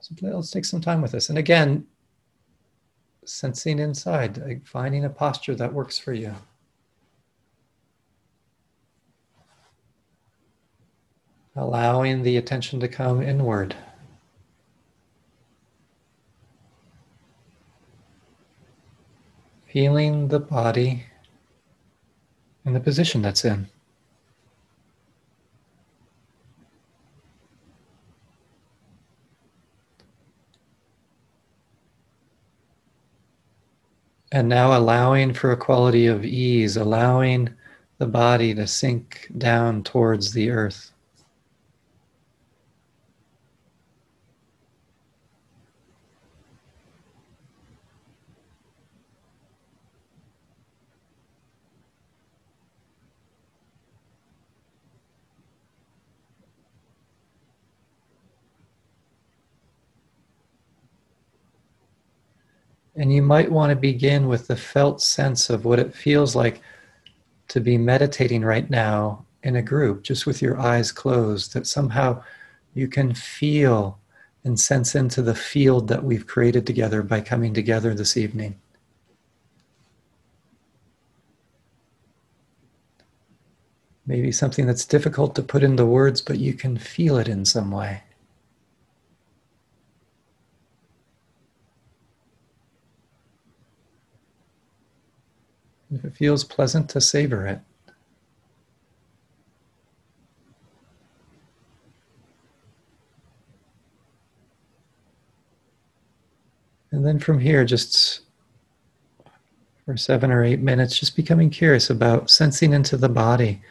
So 0.02 0.16
let's 0.22 0.52
take 0.52 0.66
some 0.66 0.82
time 0.82 1.02
with 1.02 1.12
this. 1.12 1.30
And 1.30 1.38
again, 1.38 1.86
sensing 3.24 3.80
inside, 3.80 4.62
finding 4.66 5.06
a 5.06 5.10
posture 5.10 5.56
that 5.56 5.72
works 5.72 6.00
for 6.00 6.14
you. 6.14 6.34
Allowing 11.56 12.24
the 12.24 12.38
attention 12.38 12.80
to 12.80 12.88
come 12.88 13.22
inward. 13.22 13.76
Feeling 19.72 20.28
the 20.28 20.40
body 20.40 21.06
in 22.66 22.74
the 22.74 22.80
position 22.82 23.22
that's 23.22 23.46
in. 23.46 23.70
And 34.34 34.50
now 34.50 34.78
allowing 34.78 35.34
for 35.34 35.54
a 35.54 35.58
quality 35.58 36.06
of 36.06 36.26
ease, 36.26 36.76
allowing 36.76 37.54
the 37.98 38.08
body 38.08 38.54
to 38.54 38.68
sink 38.68 39.32
down 39.38 39.84
towards 39.84 40.34
the 40.34 40.50
earth. 40.50 40.91
And 63.02 63.12
you 63.12 63.24
might 63.24 63.52
want 63.52 63.72
to 63.72 63.76
begin 63.76 64.28
with 64.28 64.46
the 64.46 64.56
felt 64.56 65.02
sense 65.02 65.50
of 65.50 65.66
what 65.66 65.80
it 65.80 65.96
feels 65.96 66.36
like 66.36 66.62
to 67.48 67.60
be 67.60 67.76
meditating 67.76 68.44
right 68.44 68.70
now 68.70 69.26
in 69.42 69.56
a 69.56 69.62
group, 69.64 70.04
just 70.04 70.28
with 70.28 70.40
your 70.40 70.60
eyes 70.60 70.92
closed, 70.92 71.56
that 71.56 71.66
somehow 71.66 72.22
you 72.76 72.88
can 72.88 73.16
feel 73.16 73.98
and 74.44 74.60
sense 74.60 74.94
into 74.94 75.24
the 75.24 75.34
field 75.34 75.88
that 75.88 76.04
we've 76.04 76.28
created 76.28 76.68
together 76.68 77.02
by 77.02 77.22
coming 77.22 77.56
together 77.56 77.96
this 77.96 78.16
evening. 78.18 78.60
Maybe 84.06 84.32
something 84.32 84.68
that's 84.68 84.86
difficult 84.86 85.34
to 85.34 85.42
put 85.42 85.64
into 85.64 85.88
words, 85.88 86.22
but 86.22 86.38
you 86.38 86.54
can 86.54 86.78
feel 86.78 87.18
it 87.18 87.28
in 87.28 87.46
some 87.46 87.72
way. 87.72 88.04
If 95.94 96.06
it 96.06 96.16
feels 96.16 96.44
pleasant 96.44 96.90
to 96.92 97.02
savor 97.02 97.46
it. 97.46 97.60
And 106.92 107.06
then 107.06 107.20
from 107.20 107.40
here, 107.40 107.66
just 107.66 108.22
for 109.86 109.98
seven 109.98 110.32
or 110.32 110.44
eight 110.44 110.60
minutes, 110.60 111.00
just 111.00 111.16
becoming 111.16 111.50
curious 111.50 111.90
about 111.90 112.30
sensing 112.30 112.74
into 112.74 112.98
the 112.98 113.10
body 113.10 113.62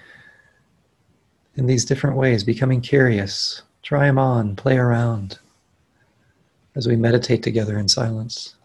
in 1.56 1.66
these 1.66 1.84
different 1.84 2.16
ways, 2.16 2.44
becoming 2.44 2.80
curious. 2.80 3.62
Try 3.82 4.06
them 4.06 4.18
on, 4.18 4.56
play 4.56 4.76
around 4.76 5.38
as 6.74 6.86
we 6.86 6.96
meditate 6.96 7.42
together 7.42 7.78
in 7.78 7.88
silence. 7.88 8.56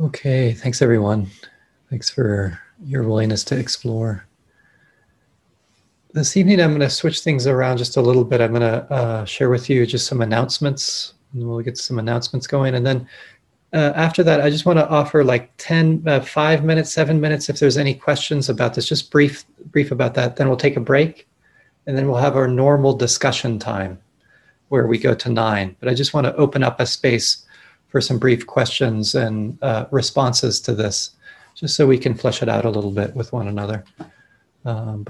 Okay, 0.00 0.54
thanks 0.54 0.80
everyone. 0.80 1.26
Thanks 1.90 2.08
for 2.08 2.58
your 2.82 3.02
willingness 3.02 3.44
to 3.44 3.58
explore. 3.58 4.26
This 6.14 6.38
evening, 6.38 6.58
I'm 6.58 6.70
going 6.70 6.80
to 6.80 6.88
switch 6.88 7.20
things 7.20 7.46
around 7.46 7.76
just 7.76 7.98
a 7.98 8.00
little 8.00 8.24
bit. 8.24 8.40
I'm 8.40 8.54
going 8.54 8.62
to 8.62 8.90
uh, 8.90 9.24
share 9.26 9.50
with 9.50 9.68
you 9.68 9.84
just 9.84 10.06
some 10.06 10.22
announcements. 10.22 11.12
And 11.34 11.46
we'll 11.46 11.60
get 11.60 11.76
some 11.76 11.98
announcements 11.98 12.46
going. 12.46 12.76
And 12.76 12.86
then 12.86 13.06
uh, 13.74 13.92
after 13.94 14.22
that, 14.22 14.40
I 14.40 14.48
just 14.48 14.64
want 14.64 14.78
to 14.78 14.88
offer 14.88 15.22
like 15.22 15.52
10, 15.58 16.04
uh, 16.06 16.20
five 16.20 16.64
minutes, 16.64 16.90
seven 16.90 17.20
minutes. 17.20 17.50
If 17.50 17.58
there's 17.58 17.76
any 17.76 17.92
questions 17.92 18.48
about 18.48 18.72
this, 18.72 18.88
just 18.88 19.10
brief, 19.10 19.44
brief 19.66 19.90
about 19.90 20.14
that. 20.14 20.36
Then 20.36 20.48
we'll 20.48 20.56
take 20.56 20.78
a 20.78 20.80
break 20.80 21.28
and 21.86 21.94
then 21.94 22.08
we'll 22.08 22.16
have 22.16 22.36
our 22.36 22.48
normal 22.48 22.94
discussion 22.94 23.58
time 23.58 24.00
where 24.70 24.86
we 24.86 24.96
go 24.96 25.14
to 25.14 25.28
nine. 25.28 25.76
But 25.78 25.90
I 25.90 25.94
just 25.94 26.14
want 26.14 26.24
to 26.24 26.34
open 26.36 26.62
up 26.62 26.80
a 26.80 26.86
space 26.86 27.44
for 27.90 28.00
some 28.00 28.18
brief 28.18 28.46
questions 28.46 29.14
and 29.14 29.58
uh, 29.62 29.86
responses 29.90 30.60
to 30.60 30.74
this, 30.74 31.10
just 31.54 31.76
so 31.76 31.86
we 31.86 31.98
can 31.98 32.14
flesh 32.14 32.42
it 32.42 32.48
out 32.48 32.64
a 32.64 32.70
little 32.70 32.92
bit 32.92 33.14
with 33.14 33.32
one 33.32 33.48
another 33.48 33.84
um, 34.64 35.04